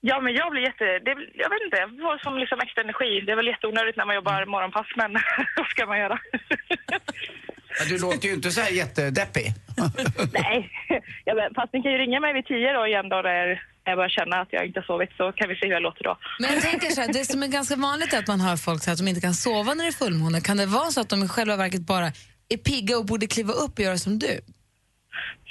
Ja, 0.00 0.20
men 0.20 0.34
jag 0.34 0.50
blir 0.52 0.62
jätte... 0.62 0.84
Det, 0.84 1.10
jag 1.34 1.50
vet 1.52 1.62
inte, 1.64 1.76
jag 1.76 1.90
får 1.90 2.18
som 2.18 2.38
liksom 2.38 2.60
extra 2.60 2.82
energi. 2.82 3.20
Det 3.20 3.32
är 3.32 3.36
väl 3.36 3.46
jätteonödigt 3.46 3.96
när 3.96 4.06
man 4.06 4.14
jobbar 4.14 4.46
morgonpass, 4.46 4.86
men 4.96 5.12
vad 5.56 5.66
ska 5.66 5.86
man 5.86 5.98
göra? 5.98 6.18
Ja, 7.78 7.84
du 7.88 7.98
låter 7.98 8.28
ju 8.28 8.34
inte 8.34 8.50
så 8.50 8.60
här 8.60 8.70
jättedeppig. 8.70 9.46
Nej, 10.32 10.70
ja, 11.24 11.34
men, 11.34 11.54
fast 11.54 11.72
ni 11.72 11.82
kan 11.82 11.92
ju 11.92 11.98
ringa 11.98 12.20
mig 12.20 12.32
vid 12.34 12.46
tio 12.46 12.72
då 12.72 12.86
igen 12.86 13.08
då 13.08 13.16
när 13.16 13.62
jag 13.84 13.96
börjar 13.96 14.08
känna 14.08 14.36
att 14.40 14.48
jag 14.50 14.66
inte 14.66 14.80
har 14.80 14.84
sovit 14.84 15.10
så 15.16 15.32
kan 15.32 15.48
vi 15.48 15.54
se 15.54 15.66
hur 15.66 15.72
jag 15.72 15.82
låter 15.82 16.04
då. 16.04 16.18
Men 16.38 16.54
jag 16.54 16.62
tänker 16.62 16.90
så 16.90 17.00
här, 17.00 17.12
det 17.12 17.24
som 17.24 17.42
är 17.42 17.48
ganska 17.48 17.76
vanligt 17.76 18.12
är 18.12 18.18
att 18.18 18.26
man 18.28 18.40
hör 18.40 18.56
folk 18.56 18.82
säga 18.82 18.92
att 18.92 18.98
de 18.98 19.08
inte 19.08 19.20
kan 19.20 19.34
sova 19.34 19.74
när 19.74 19.84
det 19.84 19.90
är 19.90 19.92
fullmåne. 20.04 20.40
Kan 20.40 20.56
det 20.56 20.66
vara 20.66 20.90
så 20.90 21.00
att 21.00 21.08
de 21.08 21.24
i 21.24 21.28
själva 21.28 21.56
verket 21.56 21.80
bara 21.80 22.06
är 22.48 22.56
pigga 22.56 22.98
och 22.98 23.06
borde 23.06 23.26
kliva 23.26 23.52
upp 23.52 23.78
och 23.78 23.84
göra 23.84 23.98
som 23.98 24.18
du? 24.18 24.40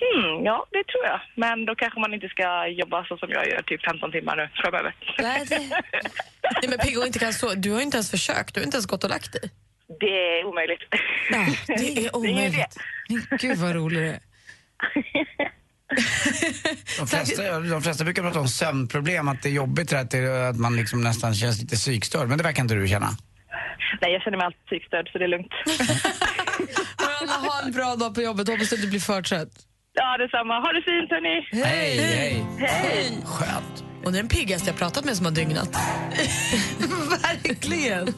Hmm, 0.01 0.45
ja, 0.45 0.65
det 0.71 0.83
tror 0.91 1.05
jag. 1.05 1.19
Men 1.35 1.65
då 1.65 1.75
kanske 1.75 1.99
man 1.99 2.13
inte 2.13 2.27
ska 2.27 2.67
jobba 2.67 3.05
så 3.05 3.17
som 3.17 3.29
jag 3.29 3.47
gör, 3.47 3.61
typ 3.61 3.85
15 3.85 4.11
timmar 4.11 4.35
nu 4.35 4.49
framöver. 4.53 4.95
Nej, 5.19 5.45
det... 5.49 5.59
Nej, 6.61 6.69
men 6.69 6.77
Piggo 6.77 7.05
inte 7.05 7.19
kan 7.19 7.33
så. 7.33 7.53
Du 7.53 7.71
har 7.71 7.77
ju 7.77 7.83
inte 7.83 7.97
ens 7.97 8.11
försökt. 8.11 8.53
Du 8.53 8.59
har 8.59 8.65
inte 8.65 8.77
ens 8.77 8.85
gått 8.85 9.03
och 9.03 9.09
lagt 9.09 9.33
dig. 9.33 9.51
Det 9.99 10.39
är 10.39 10.45
omöjligt. 10.45 10.81
Ja, 11.31 11.45
det 11.67 12.05
är 12.05 12.15
omöjligt. 12.15 12.77
Gud 13.39 13.57
vad 13.57 13.75
rolig 13.75 13.99
du 13.99 14.07
är. 14.07 14.19
De 16.99 17.07
flesta, 17.07 17.59
de 17.59 17.81
flesta 17.81 18.03
brukar 18.03 18.21
prata 18.23 18.39
om 18.39 18.47
sömnproblem, 18.47 19.27
att 19.27 19.41
det 19.41 19.49
är 19.49 19.53
jobbigt 19.53 19.89
det 19.89 19.95
här, 19.95 20.03
att, 20.03 20.11
det, 20.11 20.49
att 20.49 20.57
man 20.57 20.75
liksom 20.75 21.01
nästan 21.01 21.33
känns 21.35 21.61
lite 21.61 21.75
psykstörd. 21.75 22.27
Men 22.29 22.37
det 22.37 22.43
verkar 22.43 22.63
inte 22.63 22.75
du 22.75 22.87
känna. 22.87 23.09
Nej, 24.01 24.13
jag 24.13 24.21
känner 24.21 24.37
mig 24.37 24.45
alltid 24.45 24.65
psykstörd 24.65 25.09
så 25.11 25.17
det 25.17 25.23
är 25.23 25.27
lugnt. 25.27 25.51
Anna, 27.21 27.33
ha 27.33 27.61
en 27.65 27.71
bra 27.71 27.95
dag 27.95 28.15
på 28.15 28.21
jobbet. 28.21 28.47
Hoppas 28.47 28.73
att 28.73 28.81
du 28.81 28.89
blir 28.89 28.99
för 28.99 29.21
trött. 29.21 29.49
Ja, 29.93 30.17
detsamma. 30.17 30.59
Ha 30.59 30.71
det 30.73 30.81
fint, 30.81 31.09
hörni. 31.11 31.47
Hej, 31.65 31.97
hej. 31.97 32.45
Hej. 32.59 33.17
Skönt. 33.25 33.83
Hon 34.03 34.13
är 34.13 34.17
den 34.17 34.27
piggaste 34.27 34.69
jag 34.69 34.77
pratat 34.77 35.05
med 35.05 35.17
som 35.17 35.25
har 35.25 35.33
dygnat. 35.33 35.69
Verkligen. 37.23 38.13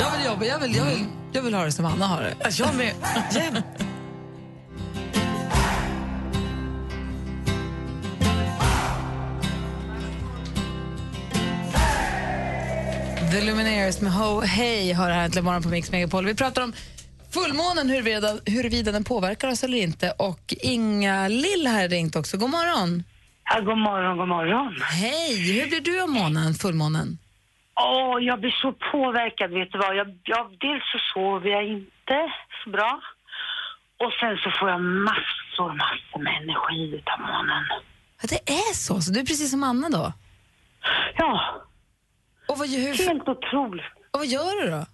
Jag 0.00 0.16
vill 0.16 0.26
jobba. 0.26 0.44
Jag 0.44 0.58
vill, 0.58 0.76
jag 0.76 0.84
vill, 0.84 1.06
jag 1.32 1.42
vill 1.42 1.54
ha 1.54 1.64
det 1.64 1.72
som 1.72 1.84
Anna 1.84 2.06
har 2.06 2.22
det. 2.22 2.34
Jag 2.58 2.74
med. 2.74 2.94
Jämt. 3.32 3.64
The 13.32 13.40
Lumineers 13.40 14.00
med 14.00 14.12
Ho 14.12 14.40
Hey 14.40 14.92
har 14.92 15.10
här 15.10 15.24
äntligen 15.24 15.44
morgon 15.44 15.62
på 15.62 15.68
Mix 15.68 15.92
Megapol. 15.92 16.26
Vi 16.26 16.34
pratar 16.34 16.62
om 16.62 16.72
fullmånen, 17.30 17.90
huruvida, 17.90 18.38
huruvida 18.46 18.92
den 18.92 19.04
påverkar 19.04 19.48
oss 19.48 19.64
eller 19.64 19.78
inte. 19.78 20.10
Och 20.10 20.54
Inga 20.60 21.28
Lill 21.28 21.66
har 21.66 21.88
ringt 21.88 22.16
också. 22.16 22.36
God 22.36 22.50
morgon. 22.50 23.02
Ja, 23.44 23.60
god 23.60 23.78
morgon, 23.78 24.18
god 24.18 24.28
morgon. 24.28 24.76
Hej! 24.82 25.60
Hur 25.60 25.68
blir 25.68 25.80
du 25.80 26.02
av 26.02 26.08
månen, 26.08 26.54
fullmånen? 26.54 27.18
Åh, 27.82 28.24
jag 28.24 28.40
blir 28.40 28.50
så 28.50 28.72
påverkad, 28.72 29.50
vet 29.50 29.72
du 29.72 29.78
vad? 29.78 29.96
Jag, 29.96 30.18
jag, 30.24 30.56
dels 30.60 30.82
så 30.92 30.98
sover 31.14 31.50
jag 31.50 31.64
inte 31.64 32.32
så 32.64 32.70
bra. 32.70 33.00
Och 33.96 34.12
sen 34.20 34.36
så 34.36 34.50
får 34.60 34.70
jag 34.70 34.80
massor, 34.80 35.72
massor 35.74 36.18
med 36.22 36.36
energi 36.42 36.94
utav 36.96 37.20
månen. 37.20 37.64
Ja, 38.22 38.28
det 38.28 38.52
är 38.52 38.74
så? 38.74 39.00
Så 39.00 39.12
du 39.12 39.20
är 39.20 39.24
precis 39.24 39.50
som 39.50 39.62
Anna 39.62 39.88
då? 39.88 40.12
Ja. 41.16 41.62
Och 42.48 42.58
vad, 42.58 42.68
hur, 42.68 43.08
Helt 43.08 43.28
otroligt. 43.28 43.84
och 44.10 44.18
vad 44.18 44.26
gör 44.26 44.64
du 44.64 44.70
då? 44.70 44.86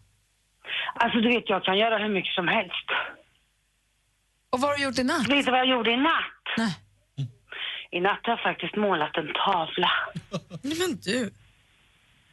Alltså, 0.95 1.19
du 1.21 1.29
vet, 1.29 1.49
jag 1.49 1.65
kan 1.65 1.79
göra 1.79 1.99
hur 1.99 2.09
mycket 2.09 2.35
som 2.35 2.49
helst. 2.49 2.89
Och 4.51 4.61
vad 4.61 4.71
har 4.71 4.77
du 4.77 4.83
gjort 4.85 4.99
i 4.99 5.05
natt? 5.05 5.29
Vet 5.29 5.45
du 5.45 5.51
vad 5.51 5.61
jag 5.61 5.69
gjorde 5.69 5.91
i 5.91 5.97
natt? 5.97 6.45
Nej. 6.57 6.77
I 7.91 8.01
natt 8.01 8.21
har 8.23 8.33
jag 8.33 8.41
faktiskt 8.43 8.77
målat 8.77 9.17
en 9.17 9.33
tavla. 9.33 9.91
Nej, 10.63 10.77
men 10.81 10.97
du. 11.05 11.31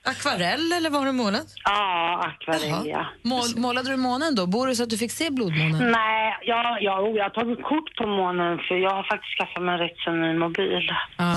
Akvarell 0.05 0.71
eller 0.71 0.89
vad 0.89 0.99
har 1.01 1.05
du 1.05 1.11
målat? 1.11 1.47
Ja, 1.65 2.23
akvarell, 2.33 2.87
ja. 2.89 3.05
Mål, 3.23 3.43
målade 3.55 3.89
du 3.89 3.97
månen 3.97 4.35
då? 4.35 4.47
Bor 4.47 4.67
du 4.67 4.75
så 4.75 4.83
att 4.83 4.89
du 4.89 4.97
fick 4.97 5.11
se 5.11 5.29
blodmånen? 5.29 5.91
Nej, 5.91 6.37
ja, 6.41 6.77
ja, 6.81 6.99
oh, 7.01 7.17
jag 7.17 7.23
har 7.23 7.29
tagit 7.29 7.63
kort 7.63 7.95
på 7.97 8.07
månen 8.07 8.57
för 8.67 8.75
jag 8.75 8.89
har 8.89 9.03
faktiskt 9.03 9.37
skaffat 9.37 9.63
mig 9.63 9.73
en 9.73 9.79
rätt 9.79 9.97
så 10.05 10.11
ny 10.11 10.33
mobil. 10.33 10.89
Ja. 11.17 11.35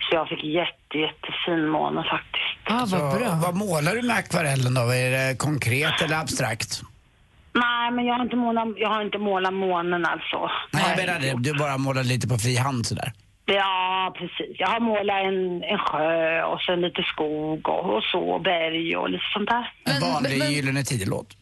Så 0.00 0.14
jag 0.16 0.28
fick 0.28 0.44
jätte, 0.44 0.98
jättefin 0.98 1.68
måne 1.68 2.04
faktiskt. 2.10 2.56
Ah, 2.64 2.86
Så, 2.86 2.96
vad 3.42 3.54
målar 3.56 3.94
du 3.96 4.02
med 4.02 4.16
akvarellen 4.16 4.74
då? 4.74 4.80
Är 4.80 5.10
det 5.10 5.38
konkret 5.38 6.02
eller 6.02 6.16
abstrakt? 6.20 6.82
Nej, 7.52 7.90
men 7.92 8.04
jag 8.06 8.14
har 8.14 8.24
inte 8.24 8.36
målat, 8.36 8.68
jag 8.76 8.88
har 8.88 9.02
inte 9.02 9.18
målat 9.18 9.54
månen 9.54 10.06
alltså. 10.06 10.50
Nej, 10.72 10.82
jag 10.88 11.06
menar 11.06 11.20
det. 11.20 11.50
Du 11.52 11.58
bara 11.58 11.78
målar 11.78 12.04
lite 12.04 12.28
på 12.28 12.38
fri 12.38 12.56
hand 12.56 12.86
sådär. 12.86 13.12
Ja, 13.48 14.14
precis. 14.18 14.56
Jag 14.58 14.68
har 14.68 14.80
målat 14.80 15.22
en, 15.24 15.62
en 15.62 15.78
sjö 15.78 16.42
och 16.42 16.60
sen 16.60 16.80
lite 16.80 17.02
skog 17.02 17.68
och, 17.68 17.96
och 17.96 18.02
så, 18.02 18.38
berg 18.38 18.96
och 18.96 19.10
lite 19.10 19.24
sånt 19.34 19.48
där. 19.50 19.72
En 19.84 20.00
vanlig 20.00 20.38
men- 20.38 20.52
Gyllene 20.52 20.82
Tider-låt. 20.84 21.36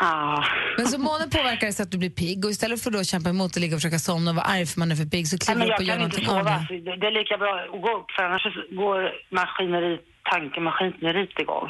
Ja. 0.00 0.44
Men 0.76 0.86
så 0.86 0.98
månen 0.98 1.30
påverkar 1.30 1.60
dig 1.60 1.72
så 1.72 1.82
att 1.82 1.90
du 1.90 1.98
blir 1.98 2.10
pigg 2.10 2.44
och 2.44 2.50
istället 2.50 2.82
för 2.82 2.90
då 2.90 2.98
att 2.98 3.06
kämpa 3.06 3.30
emot 3.30 3.56
och 3.56 3.60
ligga 3.60 3.74
och 3.74 3.80
försöka 3.80 3.98
somna 3.98 4.30
och 4.30 4.36
vara 4.36 4.46
arg 4.46 4.66
för 4.66 4.78
man 4.78 4.92
är 4.92 4.96
för 4.96 5.04
pigg 5.04 5.28
så 5.28 5.38
kliver 5.38 5.66
du 5.66 5.72
upp 5.72 5.78
och 5.78 5.84
gör 5.84 5.96
någonting 5.96 6.28
av 6.28 6.44
det. 6.44 6.50
Alltså, 6.50 6.74
det, 6.74 6.96
det 6.96 7.06
är 7.06 7.10
lika 7.20 7.36
bra 7.38 7.60
att 7.74 7.82
gå 7.82 7.98
upp 7.98 8.10
för 8.16 8.22
annars 8.22 8.42
så 8.42 8.50
går 8.76 9.10
maskineri, 9.30 9.98
tankemaskineriet 10.32 11.38
igång. 11.38 11.68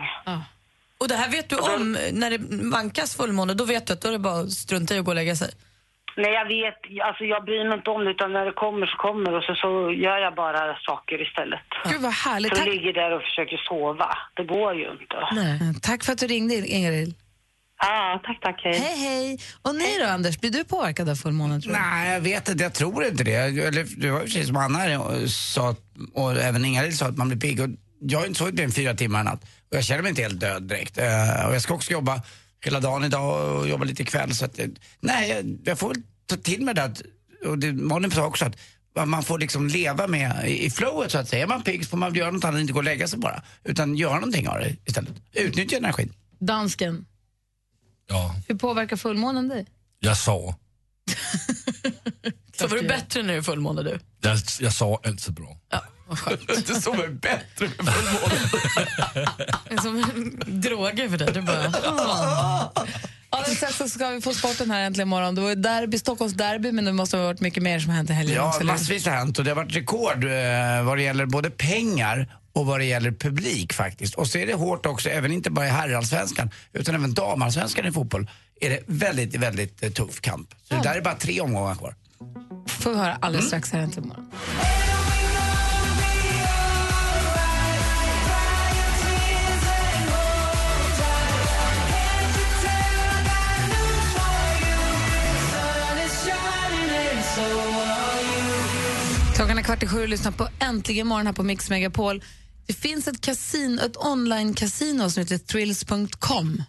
Och 1.00 1.08
det 1.08 1.14
här 1.14 1.30
vet 1.30 1.48
du 1.48 1.56
om 1.56 1.96
när 2.12 2.30
det 2.30 2.40
vankas 2.72 3.16
fullmåne, 3.16 3.54
då 3.54 3.64
vet 3.64 3.86
du 3.86 3.92
att 3.92 4.00
då 4.02 4.08
är 4.08 4.12
det 4.12 4.18
bara 4.18 4.40
att 4.40 4.50
strunta 4.50 4.94
i 4.94 4.98
att 4.98 5.04
gå 5.04 5.10
och 5.10 5.14
lägga 5.14 5.36
sig. 5.36 5.50
Nej, 6.16 6.32
jag 6.32 6.46
vet. 6.56 6.78
Alltså, 7.08 7.24
jag 7.24 7.44
bryr 7.44 7.64
mig 7.68 7.76
inte 7.78 7.90
om 7.90 8.04
det, 8.04 8.10
utan 8.10 8.32
när 8.32 8.44
det 8.44 8.52
kommer 8.52 8.86
så 8.86 8.96
kommer 8.96 9.30
och 9.36 9.42
så, 9.44 9.54
så 9.54 9.68
gör 9.92 10.18
jag 10.18 10.34
bara 10.34 10.76
saker 10.88 11.16
istället. 11.26 11.60
Gud 11.90 12.00
vad 12.00 12.12
härligt. 12.12 12.52
Så 12.52 12.56
Tack, 12.56 12.66
jag 12.66 12.74
ligger 12.74 12.92
där 12.92 13.10
och 13.16 13.22
försöker 13.22 13.56
sova. 13.68 14.18
Det 14.36 14.44
går 14.44 14.74
ju 14.74 14.90
inte. 14.90 15.16
Nej. 15.32 15.58
Tack 15.82 16.04
för 16.04 16.12
att 16.12 16.18
du 16.18 16.26
ringde, 16.26 16.54
Ingrid. 16.54 17.14
Ja, 17.78 18.20
tack, 18.24 18.40
tack. 18.40 18.60
Hej. 18.64 18.78
Hej, 18.78 18.98
hej. 18.98 19.38
Och 19.62 19.74
ni 19.74 19.98
då, 19.98 20.06
Anders? 20.06 20.40
Blir 20.40 20.50
du 20.50 20.64
påverkad 20.64 21.08
av 21.08 21.14
fullmånen, 21.14 21.62
tror 21.62 21.72
du? 21.72 21.78
Nej, 21.78 22.12
jag 22.12 22.20
vet 22.20 22.48
inte. 22.48 22.62
Jag 22.62 22.74
tror 22.74 23.04
inte 23.04 23.24
det. 23.24 23.34
Eller, 23.34 24.00
det 24.00 24.10
var 24.10 24.20
precis 24.20 24.46
som 24.46 24.56
Anna 24.56 24.90
eh, 24.90 25.26
sa, 25.26 25.74
och 26.14 26.32
även 26.36 26.64
Ingrid 26.64 26.96
sa, 26.96 27.06
att 27.06 27.16
man 27.16 27.28
blir 27.28 27.38
pigg. 27.38 27.60
Och 27.60 27.68
jag 28.00 28.18
har 28.18 28.26
inte 28.26 28.38
sovit 28.38 28.54
mer 28.54 28.64
än 28.64 28.72
fyra 28.72 28.94
timmar 28.94 29.20
i 29.20 29.24
natt. 29.24 29.42
Och 29.42 29.76
jag 29.76 29.84
känner 29.84 30.02
mig 30.02 30.10
inte 30.10 30.22
helt 30.22 30.40
död 30.40 30.62
direkt. 30.62 30.98
Eh, 30.98 31.46
och 31.48 31.54
jag 31.54 31.62
ska 31.62 31.74
också 31.74 31.92
jobba 31.92 32.20
hela 32.64 32.80
dagen 32.80 33.04
idag 33.04 33.56
och 33.56 33.68
jobba 33.68 33.84
lite 33.84 34.02
ikväll. 34.02 34.34
Så 34.34 34.44
att, 34.44 34.60
nej, 35.00 35.30
jag, 35.30 35.58
jag 35.64 35.78
får 35.78 35.88
väl 35.88 36.02
ta 36.26 36.36
till 36.36 36.64
mig 36.64 36.74
det. 36.74 36.84
Att, 36.84 37.02
och 37.46 37.58
det 37.58 37.72
Malin 37.72 38.10
sa 38.10 38.26
också 38.26 38.44
att 38.44 38.56
man 39.08 39.22
får 39.22 39.38
liksom 39.38 39.68
leva 39.68 40.06
med 40.06 40.50
i 40.50 40.64
i 40.64 40.70
flowet 40.70 41.10
så 41.12 41.18
att 41.18 41.28
säga. 41.28 41.42
Är 41.42 41.46
man 41.46 41.62
pigg 41.62 41.84
så 41.84 41.88
får 41.90 41.96
man 41.96 42.14
göra 42.14 42.30
något 42.30 42.44
annat, 42.44 42.60
inte 42.60 42.72
gå 42.72 42.78
och 42.78 42.84
lägga 42.84 43.08
sig 43.08 43.18
bara. 43.18 43.42
Utan 43.64 43.96
göra 43.96 44.14
någonting 44.14 44.48
av 44.48 44.58
det 44.58 44.76
istället. 44.84 45.12
Utnyttja 45.32 45.76
energin. 45.76 46.12
Dansken, 46.38 47.06
Ja, 48.08 48.34
hur 48.48 48.54
påverkar 48.54 48.96
fullmånen 48.96 49.48
dig? 49.48 49.66
jag 50.00 50.16
sover. 50.16 50.54
Sover 52.54 52.76
du 52.82 52.88
bättre 52.88 53.22
när 53.22 53.32
det 53.32 53.38
är 53.38 53.42
fullmåne 53.42 53.82
du? 53.82 53.98
Jag, 54.20 54.38
jag 54.60 54.72
sover 54.72 54.98
alltid 55.08 55.34
bra. 55.34 55.58
Vad 56.12 56.18
skönt. 56.18 56.66
Du 56.66 56.74
sover 56.74 57.08
bättre 57.08 57.68
med 57.78 57.94
Det 59.68 59.74
är 59.74 59.78
som 59.80 60.04
droger 60.46 61.08
för 61.08 61.16
dig. 61.18 61.32
Du 61.32 61.42
bara, 61.42 61.72
Alldeles 63.30 63.56
strax 63.56 63.76
så 63.76 63.88
ska 63.88 64.08
vi 64.08 64.20
få 64.20 64.34
sporten 64.34 64.70
här 64.70 64.80
äntligen 64.80 65.08
imorgon. 65.08 65.34
Det 65.34 65.40
var 65.40 65.54
derby, 65.54 65.98
Stockholms 65.98 66.32
derby, 66.34 66.72
men 66.72 66.84
det 66.84 66.92
måste 66.92 67.16
ha 67.16 67.24
varit 67.24 67.40
mycket 67.40 67.62
mer 67.62 67.80
som 67.80 67.90
hänt 67.92 68.10
i 68.10 68.12
helgen 68.12 68.36
Ja, 68.36 68.48
också, 68.48 68.64
massvis 68.64 69.06
har 69.06 69.12
hänt 69.12 69.38
och 69.38 69.44
det 69.44 69.50
har 69.50 69.56
varit 69.56 69.76
rekord 69.76 70.24
eh, 70.24 70.82
vad 70.84 70.96
det 70.98 71.02
gäller 71.02 71.26
både 71.26 71.50
pengar 71.50 72.36
och 72.52 72.66
vad 72.66 72.80
det 72.80 72.84
gäller 72.84 73.12
publik 73.12 73.72
faktiskt. 73.72 74.14
Och 74.14 74.26
så 74.26 74.38
är 74.38 74.46
det 74.46 74.54
hårt 74.54 74.86
också, 74.86 75.08
även 75.08 75.32
inte 75.32 75.50
bara 75.50 75.66
i 75.66 75.70
herrallsvenskan 75.70 76.50
utan 76.72 76.94
även 76.94 77.14
damallsvenskan 77.14 77.86
i 77.86 77.92
fotboll 77.92 78.30
är 78.60 78.70
det 78.70 78.80
väldigt, 78.86 79.34
väldigt 79.36 79.82
eh, 79.82 79.90
tuff 79.90 80.20
kamp. 80.20 80.54
Så 80.68 80.74
det 80.74 80.82
där 80.82 80.94
är 80.94 81.00
bara 81.00 81.14
tre 81.14 81.40
omgångar 81.40 81.74
kvar. 81.74 81.94
får 82.66 82.90
vi 82.90 82.96
höra 82.96 83.18
alldeles 83.20 83.46
strax 83.46 83.72
här 83.72 83.80
äntligen 83.80 84.04
imorgon. 84.04 84.30
Klockan 99.42 99.58
är 99.58 99.62
kvart 99.62 99.82
i 99.82 99.86
sju 99.86 100.02
och 100.02 100.08
lyssnar 100.08 100.32
på 100.32 100.48
Äntligen 100.58 101.06
morgon 101.06 101.26
här 101.26 101.32
på 101.32 101.42
Mix 101.42 101.70
Megapol. 101.70 102.22
Det 102.66 102.72
finns 102.72 103.08
ett, 103.08 103.20
kasin, 103.20 103.78
ett 103.78 103.96
online-casino 103.96 105.10
som 105.10 105.20
heter 105.20 105.38
thrills.com 105.38 106.62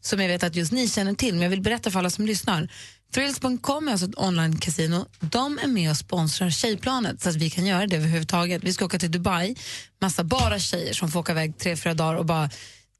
som 0.00 0.20
jag 0.20 0.28
vet 0.28 0.42
att 0.42 0.56
just 0.56 0.72
ni 0.72 0.88
känner 0.88 1.14
till, 1.14 1.34
men 1.34 1.42
jag 1.42 1.50
vill 1.50 1.60
berätta 1.60 1.90
för 1.90 1.98
alla 1.98 2.10
som 2.10 2.26
lyssnar. 2.26 2.68
Thrills.com 3.14 3.88
är 3.88 3.92
alltså 3.92 4.06
ett 4.06 4.14
online-casino. 4.14 5.06
De 5.20 5.58
är 5.58 5.66
med 5.66 5.90
och 5.90 5.96
sponsrar 5.96 6.50
Tjejplanet 6.50 7.22
så 7.22 7.28
att 7.28 7.36
vi 7.36 7.50
kan 7.50 7.66
göra 7.66 7.86
det 7.86 7.96
överhuvudtaget. 7.96 8.64
Vi 8.64 8.72
ska 8.72 8.84
åka 8.84 8.98
till 8.98 9.10
Dubai, 9.10 9.56
massa 10.00 10.24
bara 10.24 10.58
tjejer 10.58 10.92
som 10.92 11.10
får 11.10 11.20
åka 11.20 11.32
iväg 11.32 11.58
tre, 11.58 11.76
fyra 11.76 11.94
dagar 11.94 12.14
och 12.14 12.26
bara 12.26 12.50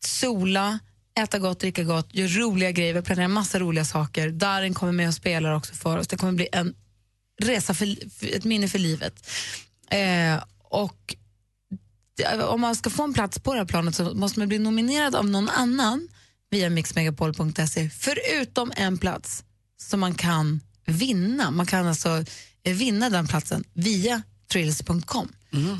sola, 0.04 0.78
äta 1.20 1.38
gott, 1.38 1.60
dricka 1.60 1.84
gott, 1.84 2.14
göra 2.14 2.28
roliga 2.28 2.70
grejer. 2.70 2.94
Vi 2.94 3.02
planerar 3.02 3.28
massa 3.28 3.58
roliga 3.58 3.84
saker. 3.84 4.30
Darin 4.30 4.74
kommer 4.74 4.92
med 4.92 5.08
och 5.08 5.14
spelar 5.14 5.54
också 5.54 5.74
för 5.74 5.98
oss. 5.98 6.08
Det 6.08 6.16
kommer 6.16 6.32
bli 6.32 6.48
en 6.52 6.74
resa 7.40 7.74
för, 7.74 7.96
ett 8.34 8.44
minne 8.44 8.68
för 8.68 8.78
livet. 8.78 9.30
Eh, 9.90 10.42
och 10.64 11.16
om 12.48 12.60
man 12.60 12.76
ska 12.76 12.90
få 12.90 13.04
en 13.04 13.14
plats 13.14 13.38
på 13.38 13.52
det 13.52 13.58
här 13.58 13.66
planet 13.66 13.94
så 13.94 14.14
måste 14.14 14.38
man 14.38 14.48
bli 14.48 14.58
nominerad 14.58 15.14
av 15.14 15.26
någon 15.26 15.48
annan 15.48 16.08
via 16.50 16.70
mixmegapol.se 16.70 17.90
förutom 17.90 18.72
en 18.76 18.98
plats 18.98 19.44
som 19.80 20.00
man 20.00 20.14
kan 20.14 20.60
vinna. 20.86 21.50
Man 21.50 21.66
kan 21.66 21.86
alltså 21.86 22.24
eh, 22.62 22.74
vinna 22.74 23.10
den 23.10 23.26
platsen 23.26 23.64
via 23.72 24.22
trills.com. 24.52 25.28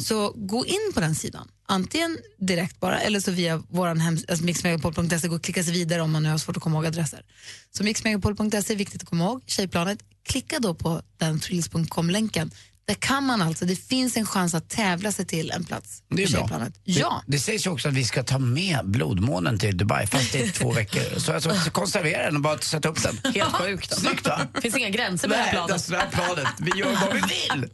Så 0.01 0.33
gå 0.37 0.66
in 0.66 0.92
på 0.94 1.01
den 1.01 1.14
sidan, 1.14 1.49
antingen 1.66 2.18
direkt 2.38 2.81
bara 2.81 3.01
eller 3.01 3.20
så 3.20 3.31
via 3.31 3.62
vår 3.68 3.87
alltså 3.87 4.44
mixmegapol.se 4.44 5.29
gå 5.29 5.35
och 5.35 5.42
klicka 5.42 5.64
sig 5.64 5.73
vidare 5.73 6.03
om 6.03 6.11
man 6.11 6.23
nu 6.23 6.29
har 6.29 6.38
svårt 6.38 6.57
att 6.57 6.62
komma 6.62 6.77
ihåg 6.77 6.87
adresser. 6.87 7.25
Så 7.70 7.85
mixmegapol.se 7.85 8.73
är 8.73 8.77
viktigt 8.77 9.03
att 9.03 9.09
komma 9.09 9.25
ihåg. 9.25 9.42
Tjejplanet, 9.46 9.99
klicka 10.31 10.59
då 10.59 10.75
på 10.75 11.03
den 11.19 11.40
trills.com-länken. 11.40 12.51
Där 12.87 12.95
kan 12.95 13.25
man 13.25 13.43
alltså, 13.43 13.64
det 13.64 13.77
finns 13.77 14.16
en 14.16 14.27
chans 14.27 14.55
att 14.55 14.69
tävla 14.69 15.12
sig 15.12 15.27
till 15.27 15.51
en 15.51 15.64
plats 15.64 16.03
Det 16.09 16.23
är 16.23 16.33
bra. 16.33 16.59
Det, 16.59 16.73
Ja. 16.93 17.23
det 17.27 17.38
sägs 17.38 17.66
ju 17.66 17.71
också 17.71 17.88
att 17.88 17.95
vi 17.95 18.05
ska 18.05 18.23
ta 18.23 18.38
med 18.38 18.81
blodmånen 18.85 19.59
till 19.59 19.77
Dubai 19.77 20.07
fast 20.07 20.33
det 20.33 20.40
är 20.43 20.51
två 20.51 20.73
veckor. 20.81 21.19
Så 21.19 21.33
alltså, 21.33 21.71
konservera 21.73 22.25
den 22.25 22.37
och 22.37 22.43
bara 22.43 22.59
sätta 22.59 22.88
upp 22.88 23.03
den. 23.03 23.33
Helt 23.35 23.53
sjukt. 23.55 23.95
Snyggt 23.99 24.27
va? 24.27 24.40
Det 24.55 24.61
finns 24.62 24.77
inga 24.77 24.88
gränser 24.90 25.29
med 25.29 25.38
det 25.38 25.43
här 25.43 25.66
Nej, 25.69 25.79
det 25.88 25.97
här 25.97 26.09
planet. 26.11 26.49
Vi 26.59 26.71
gör 26.81 26.93
vad 27.01 27.14
vi 27.14 27.21
vill. 27.21 27.69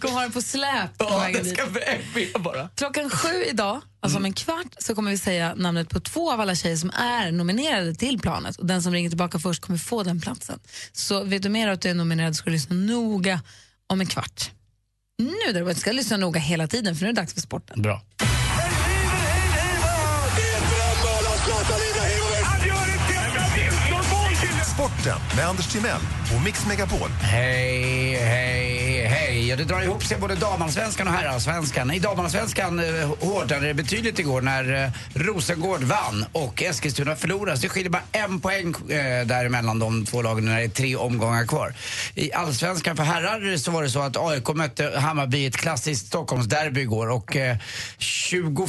Kommer 0.00 0.14
ha 0.14 0.20
den 0.22 0.32
på 0.32 0.42
släp 0.42 0.90
Ja, 0.98 1.28
den 1.34 1.44
ska 1.44 1.66
väg 1.66 2.00
med 2.14 2.42
bara. 2.42 2.68
Klockan 2.74 3.10
sju 3.10 3.44
idag, 3.50 3.80
alltså 4.00 4.18
om 4.18 4.24
en 4.24 4.32
kvart, 4.32 4.74
så 4.78 4.94
kommer 4.94 5.10
vi 5.10 5.18
säga 5.18 5.54
namnet 5.54 5.88
på 5.88 6.00
två 6.00 6.32
av 6.32 6.40
alla 6.40 6.54
tjejer 6.54 6.76
som 6.76 6.90
är 6.90 7.32
nominerade 7.32 7.94
till 7.94 8.20
planet. 8.20 8.56
Och 8.56 8.66
den 8.66 8.82
som 8.82 8.92
ringer 8.92 9.08
tillbaka 9.08 9.38
först 9.38 9.62
kommer 9.62 9.78
få 9.78 10.02
den 10.02 10.20
platsen. 10.20 10.58
Så 10.92 11.24
vet 11.24 11.42
du 11.42 11.48
mer 11.48 11.68
att 11.68 11.80
du 11.80 11.90
är 11.90 11.94
nominerad 11.94 12.36
ska 12.36 12.44
du 12.44 12.52
lyssna 12.52 12.76
noga 12.76 13.40
om 13.86 14.00
en 14.00 14.06
kvart. 14.06 14.50
Nu 15.18 15.52
däremot 15.52 15.76
ska 15.76 15.90
jag 15.90 15.96
lyssna 15.96 16.16
noga 16.16 16.40
hela 16.40 16.66
tiden 16.66 16.96
för 16.96 17.02
nu 17.02 17.08
är 17.08 17.12
det 17.12 17.20
dags 17.20 17.34
för 17.34 17.40
sporten. 17.40 17.82
Bra. 17.82 18.02
Sporten 24.74 25.18
med 25.36 25.46
Anders 25.48 25.72
Timell 25.72 26.00
och 26.36 26.44
Mix 26.44 26.66
Megapol. 26.66 27.08
Hej, 27.22 28.16
hej, 28.16 28.75
Ja, 29.46 29.56
det 29.56 29.64
drar 29.64 29.82
ihop 29.82 30.04
sig 30.04 30.18
både 30.18 30.34
damallsvenskan 30.34 31.08
och 31.08 31.14
herrallsvenskan. 31.14 31.90
I 31.90 31.98
damallsvenskan 31.98 32.78
eh, 32.78 33.08
hårdnade 33.20 33.66
det 33.66 33.74
betydligt 33.74 34.18
igår 34.18 34.40
när 34.40 34.84
eh, 34.84 34.90
Rosengård 35.14 35.82
vann 35.82 36.24
och 36.32 36.62
Eskilstuna 36.62 37.16
förlorade. 37.16 37.56
Så 37.56 37.62
det 37.62 37.68
skiljer 37.68 37.90
bara 37.90 38.02
en 38.12 38.40
poäng 38.40 38.74
eh, 38.88 39.26
däremellan 39.26 39.78
de 39.78 40.06
två 40.06 40.22
lagen 40.22 40.44
när 40.44 40.56
det 40.56 40.64
är 40.64 40.68
tre 40.68 40.96
omgångar 40.96 41.46
kvar. 41.46 41.74
I 42.14 42.32
allsvenskan 42.32 42.96
för 42.96 43.02
herrar 43.02 43.56
så 43.56 43.70
var 43.70 43.82
det 43.82 43.90
så 43.90 44.00
att 44.00 44.16
AIK 44.16 44.48
mötte 44.54 44.92
Hammarby 44.98 45.38
i 45.38 45.46
ett 45.46 45.56
klassiskt 45.56 46.06
Stockholmsderby 46.06 46.80
igår 46.80 47.10
och 47.10 47.36
eh, 47.36 47.56
25 47.98 48.68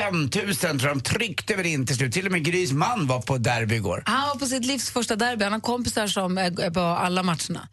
000 0.00 0.30
tror 0.30 0.82
jag 0.82 0.96
de 0.96 1.00
tryckte 1.00 1.54
väl 1.54 1.66
in 1.66 1.86
till 1.86 1.96
slut. 1.96 2.12
Till 2.12 2.26
och 2.26 2.32
med 2.32 2.44
Grys 2.44 2.72
man 2.72 3.06
var 3.06 3.22
på 3.22 3.38
derby 3.38 3.74
igår. 3.74 4.02
Han 4.06 4.28
var 4.28 4.36
på 4.36 4.46
sitt 4.46 4.64
livs 4.64 4.90
första 4.90 5.16
derby. 5.16 5.44
Han 5.44 5.52
har 5.52 5.60
kompisar 5.60 6.06
som 6.06 6.38
är 6.38 6.70
på 6.70 6.80
alla 6.80 7.22
matcherna. 7.22 7.68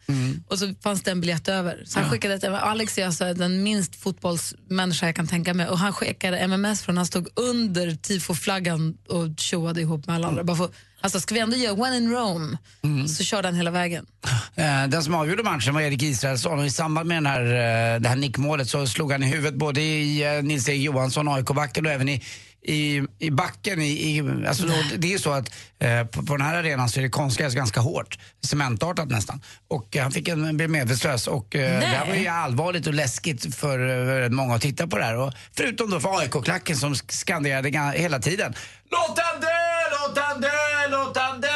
Och 0.48 0.58
så 0.58 0.74
fanns 0.82 1.02
det 1.02 1.10
en 1.10 1.20
biljett 1.20 1.48
över. 1.48 1.82
Så 1.86 2.00
han 2.00 2.10
skickade 2.10 2.34
ett, 2.34 2.44
Alex 2.44 2.98
är 2.98 3.06
alltså 3.06 3.34
den 3.34 3.62
minst 3.62 3.96
fotbollsmänniska 3.96 5.06
jag 5.06 5.16
kan 5.16 5.26
tänka 5.26 5.54
mig. 5.54 5.68
Och 5.68 5.78
han 5.78 5.92
skickade 5.92 6.38
MMS 6.38 6.82
från 6.82 6.96
han 6.96 7.06
stod 7.06 7.28
under 7.34 7.90
tifoflaggan 7.94 8.96
och 9.08 9.28
tjoade 9.36 9.80
ihop 9.80 10.06
med 10.06 10.16
alla 10.16 10.28
andra. 10.28 10.44
Bara 10.44 10.56
för, 10.56 10.68
alltså 11.00 11.20
ska 11.20 11.34
vi 11.34 11.40
ändå 11.40 11.56
göra 11.56 11.72
one 11.74 11.96
in 11.96 12.10
Rome 12.10 12.58
så 13.08 13.24
kör 13.24 13.42
den 13.42 13.54
hela 13.54 13.70
vägen. 13.70 14.06
Eh, 14.56 14.86
Den 14.88 15.02
som 15.02 15.14
avgjorde 15.14 15.42
matchen 15.42 15.74
var 15.74 15.80
Erik 15.80 16.02
Israelsson 16.02 16.58
och 16.58 16.66
i 16.66 16.70
samband 16.70 17.08
med 17.08 17.16
den 17.16 17.26
här, 17.26 17.40
eh, 17.94 18.00
det 18.00 18.08
här 18.08 18.16
nickmålet 18.16 18.68
så 18.68 18.86
slog 18.86 19.12
han 19.12 19.22
i 19.22 19.26
huvudet 19.26 19.54
både 19.54 19.80
i 19.80 20.36
eh, 20.36 20.42
Nils-Erik 20.42 20.82
Johansson, 20.82 21.28
AIK-backen 21.28 21.86
och 21.86 21.92
även 21.92 22.08
i 22.08 22.22
i, 22.62 23.02
i 23.18 23.30
backen, 23.30 23.80
i, 23.82 23.86
i, 24.16 24.46
alltså 24.48 24.66
då, 24.66 24.72
det 24.98 25.06
är 25.08 25.12
ju 25.12 25.18
så 25.18 25.32
att 25.32 25.50
eh, 25.78 26.04
på, 26.04 26.22
på 26.26 26.36
den 26.36 26.46
här 26.46 26.54
arenan 26.54 26.88
så 26.88 27.00
är 27.00 27.02
det 27.02 27.08
konstgräs 27.10 27.54
ganska 27.54 27.80
hårt, 27.80 28.18
cementartat 28.44 29.08
nästan. 29.10 29.40
Och 29.68 29.96
eh, 29.96 30.02
han 30.02 30.12
fick 30.12 30.28
en, 30.28 30.56
blev 30.56 30.70
medvetslös 30.70 31.26
och 31.26 31.56
eh, 31.56 31.80
det 31.80 31.86
här 31.86 32.06
var 32.06 32.14
ju 32.14 32.26
allvarligt 32.26 32.86
och 32.86 32.94
läskigt 32.94 33.54
för 33.54 34.28
många 34.28 34.54
att 34.54 34.62
titta 34.62 34.86
på 34.86 34.98
det 34.98 35.04
här. 35.04 35.16
Och, 35.16 35.32
förutom 35.56 35.90
då 35.90 36.00
för 36.00 36.18
AIK-klacken 36.18 36.76
som 36.76 36.94
sk- 36.94 37.12
skanderade 37.12 37.92
hela 37.98 38.18
tiden. 38.18 38.54
Låt 38.90 39.18
han 39.18 39.40
dö, 39.40 39.46
låt 40.08 40.18
han 40.18 40.40
dö, 40.40 40.48
låt 40.90 41.16
han 41.16 41.40
dö! 41.40 41.48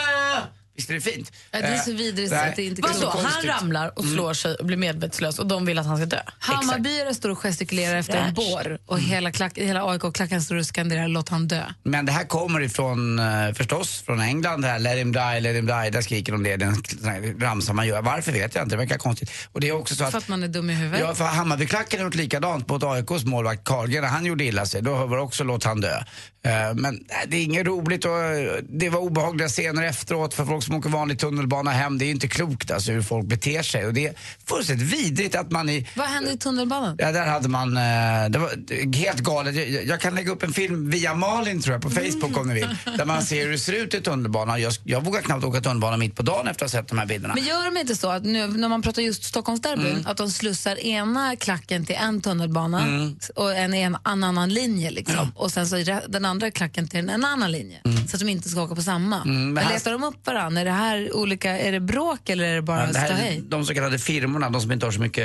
Visst 0.76 0.90
är 0.90 0.94
det 0.94 1.00
fint? 1.00 1.32
Ja, 1.50 1.60
det 1.60 1.66
är 1.66 1.78
så 1.78 1.90
Eh, 1.90 1.96
vidrigt 1.96 2.30
nej, 2.32 2.50
att 2.50 2.56
det 2.56 2.64
inte 2.64 2.82
går. 2.82 2.88
så 2.92 3.10
han 3.10 3.42
ramlar 3.42 3.98
och 3.98 4.04
slår 4.04 4.34
sig 4.34 4.54
och 4.54 4.66
blir 4.66 4.76
medvetslös 4.76 5.38
och 5.38 5.46
de 5.46 5.66
vill 5.66 5.78
att 5.78 5.86
han 5.86 5.96
ska 5.96 6.06
dö? 6.06 6.20
Hammarbyare 6.38 7.14
står 7.14 7.28
och 7.30 7.38
gestikulerar 7.38 7.96
efter 7.98 8.16
en 8.18 8.34
bår 8.34 8.78
och 8.86 9.00
hela, 9.00 9.32
klack, 9.32 9.58
hela 9.58 9.84
AIK-klacken 9.90 10.42
står 10.42 10.56
och 10.56 10.66
skanderar 10.66 11.08
låt 11.08 11.28
han 11.28 11.48
dö. 11.48 11.62
Men 11.82 12.06
det 12.06 12.12
här 12.12 12.24
kommer 12.24 12.60
ifrån, 12.60 13.18
eh, 13.18 13.52
förstås, 13.54 14.02
från 14.06 14.20
England. 14.20 14.62
Det 14.62 14.68
här, 14.68 14.78
let 14.78 14.96
him 14.98 15.12
die, 15.12 15.40
let 15.40 15.56
him 15.56 15.66
die. 15.66 15.90
Där 15.90 16.02
skriker 16.02 16.32
de 16.32 16.42
det. 16.42 16.56
Det 16.56 16.64
är 16.64 16.68
en 16.68 16.84
sån 16.84 17.08
här 17.08 17.40
ramsa 17.40 17.72
man 17.72 17.86
gör. 17.86 18.02
Varför 18.02 18.32
vet 18.32 18.54
jag 18.54 18.64
inte. 18.64 18.74
Det 18.76 18.78
verkar 18.80 18.98
konstigt. 18.98 19.30
Och 19.52 19.60
det 19.60 19.68
är 19.68 19.72
också 19.72 19.94
så 19.94 20.04
att... 20.04 20.10
För 20.10 20.18
att 20.18 20.28
man 20.28 20.42
är 20.42 20.48
dum 20.48 20.70
i 20.70 20.74
huvudet. 20.74 21.00
Ja, 21.00 21.14
för 21.14 21.24
Hammarbyklacken 21.24 22.00
har 22.00 22.04
gjort 22.04 22.14
likadant 22.14 22.68
mot 22.68 22.82
AIKs 22.82 23.24
målvakt 23.24 23.64
Carlgren 23.64 24.02
när 24.02 24.08
han 24.10 24.24
gjorde 24.26 24.44
illa 24.44 24.66
sig. 24.66 24.82
Då 24.82 25.06
var 25.06 25.16
det 25.16 25.22
också 25.22 25.44
låt 25.44 25.64
han 25.64 25.80
dö. 25.80 26.02
Eh, 26.44 26.74
Men 26.74 26.94
äh, 26.94 27.00
det 27.28 27.36
är 27.36 27.42
inget 27.44 27.66
roligt 27.66 28.04
och 28.04 28.18
eh, 28.22 28.52
det 28.68 28.88
var 28.90 29.00
obehagliga 29.00 29.48
scener 29.48 29.82
efteråt 29.82 30.34
för 30.34 30.44
folk 30.44 30.64
som 30.64 30.74
åker 30.74 30.88
vanlig 30.88 31.18
tunnelbana 31.18 31.70
hem. 31.70 31.98
Det 31.98 32.04
är 32.04 32.10
inte 32.10 32.28
klokt 32.28 32.70
alltså 32.70 32.92
hur 32.92 33.02
folk 33.02 33.26
beter 33.26 33.62
sig 33.62 33.86
och 33.86 33.94
det 33.94 34.06
är 34.06 34.14
fullständigt 34.48 34.86
vidrigt 34.92 35.34
att 35.34 35.50
man 35.50 35.68
i 35.68 35.86
Vad 35.96 36.06
hände 36.06 36.32
i 36.32 36.36
tunnelbanan? 36.38 36.96
Ja, 36.98 37.12
där 37.12 37.26
hade 37.26 37.48
man, 37.48 37.76
eh, 37.76 37.82
det 38.30 38.38
var 38.38 38.50
helt 38.96 39.20
galet. 39.20 39.54
Jag, 39.54 39.84
jag 39.86 40.00
kan 40.00 40.14
lägga 40.14 40.32
upp 40.32 40.42
en 40.42 40.52
film 40.52 40.90
via 40.90 41.14
Malin 41.14 41.62
tror 41.62 41.72
jag 41.74 41.82
på 41.82 41.90
Facebook 41.90 42.38
om 42.38 42.48
ni 42.48 42.54
vill. 42.54 42.76
Där 42.98 43.04
man 43.04 43.22
ser 43.22 43.44
hur 43.44 43.52
det 43.52 43.58
ser 43.58 43.72
ut 43.72 43.94
i 43.94 44.00
tunnelbanan. 44.00 44.60
Jag, 44.62 44.72
jag 44.84 45.04
vågar 45.04 45.20
knappt 45.20 45.44
åka 45.44 45.60
tunnelbana 45.60 45.96
mitt 45.96 46.16
på 46.16 46.22
dagen 46.22 46.48
efter 46.48 46.64
att 46.66 46.72
ha 46.72 46.80
sett 46.80 46.88
de 46.88 46.98
här 46.98 47.06
bilderna. 47.06 47.34
Men 47.34 47.44
gör 47.44 47.64
de 47.74 47.80
inte 47.80 47.96
så 47.96 48.10
att 48.10 48.24
nu, 48.24 48.46
när 48.46 48.68
man 48.68 48.82
pratar 48.82 49.02
just 49.02 49.24
Stockholmsderbyn, 49.24 49.84
Mm. 49.94 50.06
att 50.06 50.16
de 50.16 50.30
slussar 50.30 50.76
ena 50.78 51.36
klacken 51.36 51.86
till 51.86 51.96
en 51.96 52.20
tunnelbana 52.20 52.82
Mm. 52.82 53.16
och 53.34 53.54
en, 53.56 53.74
en, 53.74 53.94
en 53.94 54.24
annan 54.24 54.48
linje 54.54 54.90
liksom. 54.90 55.32
Och 55.36 55.52
sen 55.52 55.66
så 55.66 55.76
den 56.08 56.24
andra 56.24 56.33
klacken 56.50 56.88
till 56.88 57.08
en 57.08 57.24
annan 57.24 57.52
linje. 57.52 57.80
Så 58.08 58.16
att 58.16 58.20
de 58.20 58.28
inte 58.28 58.48
ska 58.48 58.62
åka 58.62 58.74
på 58.74 58.82
samma. 58.82 59.22
Mm, 59.22 59.52
men 59.52 59.64
här- 59.64 59.74
letar 59.74 59.92
de 59.92 60.04
upp 60.04 60.26
varandra? 60.26 60.60
Är 60.60 60.64
det 60.64 60.70
här 60.70 61.16
olika, 61.16 61.58
är 61.58 61.72
det 61.72 61.80
bråk 61.80 62.28
eller 62.28 62.44
är 62.44 62.54
det 62.54 62.62
bara 62.62 62.86
Ja, 62.86 62.92
det 62.92 62.98
här 62.98 63.06
är 63.10 63.14
ståhej? 63.14 63.42
de 63.48 63.66
så 63.66 63.74
kallade 63.74 63.98
firmorna, 63.98 64.50
de 64.50 64.60
som 64.60 64.72
inte 64.72 64.86
har 64.86 64.90
så 64.92 65.00
mycket 65.00 65.24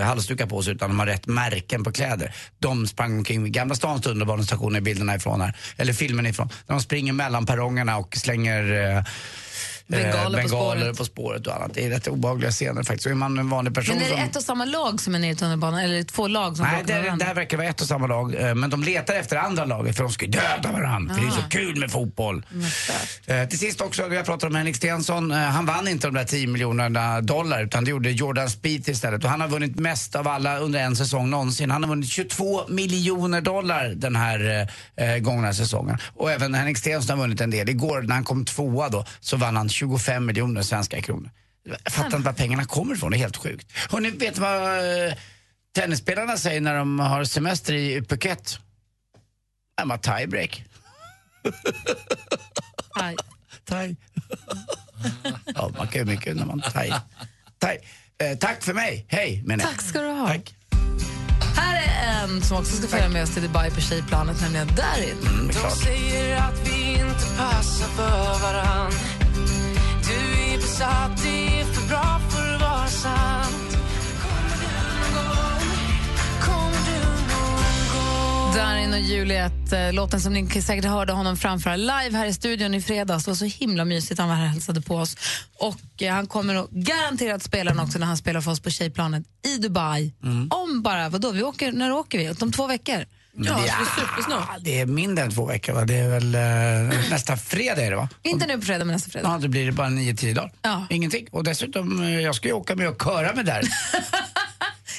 eh, 0.00 0.06
halsdukar 0.06 0.46
på 0.46 0.62
sig 0.62 0.72
utan 0.74 0.90
de 0.90 0.98
har 0.98 1.06
rätt 1.06 1.26
märken 1.26 1.84
på 1.84 1.92
kläder. 1.92 2.34
De 2.58 2.86
sprang 2.86 3.18
omkring 3.18 3.52
Gamla 3.52 3.74
stans 3.74 4.02
tunnelbanestation 4.02 4.76
i 4.76 4.80
bilderna 4.80 5.14
ifrån 5.16 5.40
här, 5.40 5.56
eller 5.76 5.92
filmen 5.92 6.26
ifrån. 6.26 6.48
De 6.66 6.80
springer 6.80 7.12
mellan 7.12 7.46
perrongerna 7.46 7.96
och 7.96 8.16
slänger 8.16 8.96
eh, 8.96 9.04
Bengaler 9.86 10.42
på 10.42 10.48
spåret. 10.48 10.98
på 10.98 11.04
spåret 11.04 11.46
och 11.46 11.56
annat. 11.56 11.70
Det 11.74 11.84
är 11.84 11.90
rätt 11.90 12.06
obehagliga 12.06 12.50
scener 12.50 12.82
faktiskt. 12.82 13.06
Och 13.06 13.12
är 13.12 13.16
man 13.16 13.38
en 13.38 13.48
vanlig 13.50 13.74
person 13.74 13.94
Men 13.94 14.04
är 14.04 14.08
det 14.10 14.16
som... 14.16 14.24
ett 14.24 14.36
och 14.36 14.42
samma 14.42 14.64
lag 14.64 15.00
som 15.00 15.14
är 15.14 15.18
nere 15.18 15.30
i 15.30 15.36
tunnelbanan 15.36 15.80
eller 15.80 16.02
två 16.02 16.28
lag 16.28 16.56
som 16.56 16.66
Nej, 16.66 16.82
det, 16.86 17.14
det 17.18 17.24
här 17.24 17.34
verkar 17.34 17.56
vara 17.56 17.66
ett 17.68 17.80
och 17.80 17.86
samma 17.86 18.06
lag. 18.06 18.34
eh, 18.34 18.54
Men 18.54 18.70
de 18.70 18.82
letar 18.84 19.14
efter 19.14 19.36
andra 19.36 19.64
laget 19.64 19.96
för 19.96 20.02
de 20.04 20.12
ska 20.12 20.24
ju 20.24 20.30
döda 20.30 20.72
varandra. 20.72 21.14
För 21.14 21.20
det 21.22 21.26
är 21.26 21.30
så 21.30 21.40
Ah. 21.40 21.48
kul 21.50 21.76
med 21.80 21.90
fotboll. 21.90 22.46
Eh, 23.26 23.48
till 23.48 23.58
sist 23.58 23.80
också, 23.80 24.08
vi 24.08 24.16
har 24.16 24.24
pratat 24.24 24.44
om 24.50 24.54
Henrik 24.54 24.76
Stensson. 24.76 25.30
Eh, 25.32 25.38
han 25.38 25.66
vann 25.66 25.88
inte 25.88 26.06
de 26.06 26.14
där 26.14 26.24
10 26.24 26.46
miljonerna 26.46 27.20
dollar 27.20 27.62
utan 27.64 27.84
det 27.84 27.90
gjorde 27.90 28.10
Jordan 28.10 28.50
Spieth 28.50 28.90
istället. 28.90 29.24
Och 29.24 29.30
han 29.30 29.40
har 29.40 29.48
vunnit 29.48 29.78
mest 29.78 30.14
av 30.16 30.28
alla 30.28 30.58
under 30.58 30.80
en 30.80 30.96
säsong 30.96 31.30
någonsin. 31.30 31.70
Han 31.70 31.82
har 31.82 31.90
vunnit 31.90 32.08
22 32.08 32.68
miljoner 32.68 33.40
dollar 33.40 33.88
den 33.96 34.16
här 34.16 34.68
eh, 34.96 35.08
eh, 35.14 35.18
gångna 35.18 35.54
säsongen. 35.54 35.98
Och 36.14 36.32
även 36.32 36.54
Henrik 36.54 36.78
Stensson 36.78 37.18
har 37.18 37.24
vunnit 37.26 37.40
en 37.40 37.50
del. 37.50 37.68
Igår 37.68 38.02
när 38.02 38.14
han 38.14 38.24
kom 38.24 38.44
tvåa 38.44 38.88
då 38.88 39.04
så 39.20 39.36
vann 39.36 39.56
han 39.56 39.68
25 39.74 40.26
miljoner 40.26 40.62
svenska 40.62 41.02
kronor. 41.02 41.30
Jag 41.84 41.92
fattar 41.92 42.16
inte 42.16 42.26
var 42.26 42.32
pengarna 42.32 42.64
kommer 42.64 42.94
ifrån, 42.94 43.10
det 43.10 43.16
är 43.16 43.18
helt 43.18 43.36
sjukt. 43.36 43.72
Hörrni, 43.90 44.10
vet 44.10 44.34
du 44.34 44.40
vad 44.40 44.78
eh, 45.08 45.14
tennisspelarna 45.74 46.36
säger 46.36 46.60
när 46.60 46.74
de 46.74 46.98
har 46.98 47.24
semester 47.24 47.74
i 47.74 48.02
Phuket? 48.02 48.58
I'm 49.80 49.94
a 49.94 49.98
tiebreak. 49.98 50.64
Aj. 52.94 53.16
Thai. 53.64 53.96
ja, 55.54 55.70
man 55.78 55.88
kan 55.88 56.00
ju 56.00 56.04
mycket 56.04 56.36
när 56.36 56.46
man 56.46 56.60
thai. 56.60 56.92
thai. 57.58 57.78
Eh, 58.18 58.38
tack 58.38 58.62
för 58.62 58.74
mig. 58.74 59.06
Hej, 59.08 59.42
menar 59.46 59.64
jag. 59.64 59.72
Tack 59.72 59.82
ska 59.82 60.00
du 60.00 60.08
ha. 60.08 60.36
Här 61.56 61.82
är 61.82 62.22
en 62.22 62.42
som 62.42 62.56
också 62.56 62.76
ska 62.76 62.86
följa 62.88 63.08
med 63.08 63.22
oss 63.22 63.34
till 63.34 63.42
Dubai 63.42 63.70
på 63.70 63.80
tjejplanet, 63.80 64.40
nämligen 64.40 64.66
Darin. 64.66 65.18
Mm, 65.26 65.46
det 65.46 65.54
är 65.54 65.58
klart. 65.58 65.76
säger 65.76 66.36
att 66.36 66.68
vi 66.68 66.92
inte 66.92 67.36
passar 67.38 67.88
för 67.88 68.42
varann 68.42 68.92
Är 70.74 70.78
besatt, 70.78 71.22
det 71.22 71.60
är 71.60 71.64
för 71.64 71.88
bra 71.88 72.20
för 72.30 72.54
att 72.54 72.60
vara 72.60 72.86
sant 72.86 73.76
Kommer 74.22 74.56
du 74.60 74.72
någon 75.00 75.14
gång? 75.14 75.60
Kommer 76.40 76.78
du 76.86 77.06
någon 77.06 77.34
gång? 77.94 78.54
Darin 78.54 78.92
och 78.92 79.00
Juliet, 79.00 79.72
eh, 79.72 79.92
låten 79.92 80.20
som 80.20 80.32
ni 80.32 80.62
säkert 80.62 80.84
hörde 80.84 81.12
honom 81.12 81.36
framföra 81.36 81.76
live 81.76 82.10
här 82.12 82.26
i 82.26 82.34
studion 82.34 82.74
i 82.74 82.82
fredags. 82.82 83.24
Det 83.24 83.30
var 83.30 83.36
så 83.36 83.44
himla 83.44 83.84
mysigt. 83.84 84.20
Han 84.20 84.28
var 84.28 84.36
här 84.36 84.44
och 84.44 84.50
hälsade 84.50 84.80
på 84.80 84.96
oss. 84.96 85.16
Och 85.58 86.02
eh, 86.02 86.14
han 86.14 86.26
kommer 86.26 86.54
nog 86.54 86.68
garanterat 86.70 87.42
spela 87.42 87.70
den 87.70 87.80
också 87.80 87.98
när 87.98 88.06
han 88.06 88.16
spelar 88.16 88.40
för 88.40 88.50
oss 88.50 88.60
på 88.60 88.70
tjejplanet 88.70 89.24
i 89.46 89.58
Dubai. 89.58 90.12
Om 90.50 90.82
bara, 90.82 91.08
vadå, 91.08 91.30
vi 91.30 91.42
åker, 91.42 91.72
när 91.72 91.92
åker 91.92 92.18
vi? 92.18 92.30
Om 92.40 92.52
två 92.52 92.66
veckor. 92.66 93.04
Men 93.36 93.46
Ja, 93.46 93.54
det, 93.56 93.62
det 93.62 93.68
är 93.68 94.06
supersnart. 94.06 94.48
det 94.60 94.80
är 94.80 94.86
mindre 94.86 95.24
än 95.24 95.30
två 95.30 95.46
veckor 95.46 95.72
va? 95.72 95.84
Det 95.84 95.94
är 95.94 96.08
väl 96.08 96.34
eh, 96.34 97.10
nästa 97.10 97.36
fredag 97.36 97.82
är 97.82 97.90
det 97.90 97.96
va? 97.96 98.08
Inte 98.22 98.46
nu 98.46 98.58
på 98.58 98.62
fredag, 98.64 98.84
men 98.84 98.92
nästa 98.94 99.10
fredag. 99.10 99.28
Ja, 99.28 99.38
då 99.38 99.48
blir 99.48 99.66
det 99.66 99.72
bara 99.72 99.88
9-10 99.88 100.34
dagar. 100.34 100.52
Ja. 100.62 100.86
Ingenting. 100.90 101.26
Och 101.30 101.44
dessutom, 101.44 102.02
eh, 102.02 102.20
jag 102.20 102.34
ska 102.34 102.48
ju 102.48 102.54
åka 102.54 102.76
med 102.76 102.88
och 102.88 103.02
köra 103.04 103.34
med 103.34 103.46
där. 103.46 103.62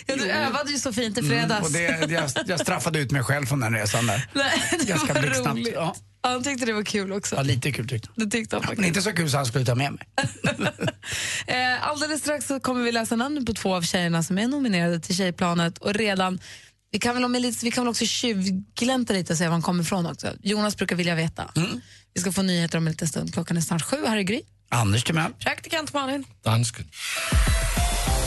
Ja, 0.07 0.15
du 0.15 0.25
övade 0.31 0.71
ju 0.71 0.77
så 0.77 0.93
fint 0.93 1.17
i 1.17 1.21
fredags. 1.23 1.75
Mm, 1.75 2.01
och 2.01 2.07
det, 2.07 2.13
jag, 2.13 2.29
jag 2.47 2.59
straffade 2.59 2.99
ut 2.99 3.11
mig 3.11 3.23
själv 3.23 3.45
från 3.45 3.59
den 3.59 3.73
resan 3.73 4.07
där. 4.07 4.27
Nej, 4.33 4.63
det 4.79 4.85
Ganska 4.87 5.13
blixtsnabbt. 5.13 5.57
roligt. 5.57 5.73
Ja. 5.75 5.95
Han 6.23 6.43
tyckte 6.43 6.65
det 6.65 6.73
var 6.73 6.83
kul 6.83 7.11
också. 7.13 7.35
Ja, 7.35 7.41
lite 7.41 7.71
kul 7.71 7.87
tyckte 7.89 8.09
Det 8.15 8.25
tyckte 8.25 8.55
han 8.55 8.63
faktiskt. 8.63 8.79
Men 8.79 8.87
inte 8.87 9.01
så 9.01 9.11
kul 9.11 9.29
så 9.29 9.37
han 9.37 9.45
skulle 9.45 9.65
ta 9.65 9.75
med 9.75 9.91
mig. 9.91 10.07
Eh, 11.47 11.87
alldeles 11.87 12.21
strax 12.21 12.45
så 12.47 12.59
kommer 12.59 12.81
vi 12.83 12.91
läsa 12.91 13.15
namnen 13.15 13.45
på 13.45 13.53
två 13.53 13.75
av 13.75 13.81
tjejerna 13.81 14.23
som 14.23 14.37
är 14.37 14.47
nominerade 14.47 14.99
till 14.99 15.15
Tjejplanet. 15.15 15.77
Och 15.77 15.93
redan, 15.93 16.39
vi, 16.95 16.99
kan 16.99 17.15
väl 17.15 17.23
om 17.23 17.51
vi 17.61 17.71
kan 17.71 17.83
väl 17.83 17.89
också 17.89 18.05
tjuvglänta 18.05 19.13
lite 19.13 19.33
och 19.33 19.37
se 19.37 19.45
var 19.45 19.51
han 19.51 19.61
kommer 19.61 19.83
ifrån 19.83 20.05
också. 20.05 20.27
Jonas 20.41 20.77
brukar 20.77 20.95
vilja 20.95 21.15
veta. 21.15 21.51
Vi 22.13 22.21
ska 22.21 22.31
få 22.31 22.41
nyheter 22.41 22.77
om 22.77 22.87
en 22.87 22.91
liten 22.91 23.07
stund. 23.07 23.33
Klockan 23.33 23.57
är 23.57 23.61
snart 23.61 23.81
sju. 23.81 23.97
Här 24.07 24.17
är 24.17 24.21
Gry. 24.21 24.41
Anders 24.69 25.03
Timell. 25.03 25.33
Praktikant 25.39 25.93
Malin. 25.93 26.23
Dansken. 26.43 26.85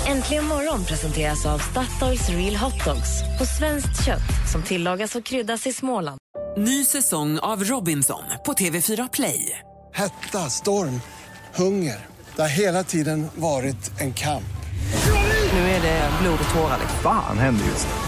Äntligen 0.06 0.44
morgon 0.44 0.84
presenteras 0.84 1.46
av 1.46 1.58
Statoils 1.58 2.28
Real 2.28 2.56
Hot 2.56 2.84
Dogs 2.84 3.38
på 3.38 3.46
svenskt 3.46 4.04
kött 4.04 4.50
som 4.52 4.62
tillagas 4.62 5.14
och 5.14 5.24
kryddas 5.24 5.66
i 5.66 5.72
Småland. 5.72 6.18
Ny 6.58 6.84
säsong 6.84 7.38
av 7.38 7.64
Robinson 7.64 8.22
på 8.46 8.52
TV4 8.52 9.08
Play. 9.12 9.58
Hetta, 9.94 10.50
storm, 10.50 11.00
hunger. 11.54 12.06
Det 12.36 12.42
har 12.42 12.48
hela 12.48 12.84
tiden 12.84 13.28
varit 13.34 14.00
en 14.00 14.14
kamp. 14.14 14.44
Nu 15.52 15.58
är 15.58 15.82
det 15.82 16.10
blod 16.22 16.38
och 16.48 16.54
tårar. 16.54 16.80
Fan 17.02 17.38
händer 17.38 17.66
just 17.66 17.86
nu. 17.86 18.07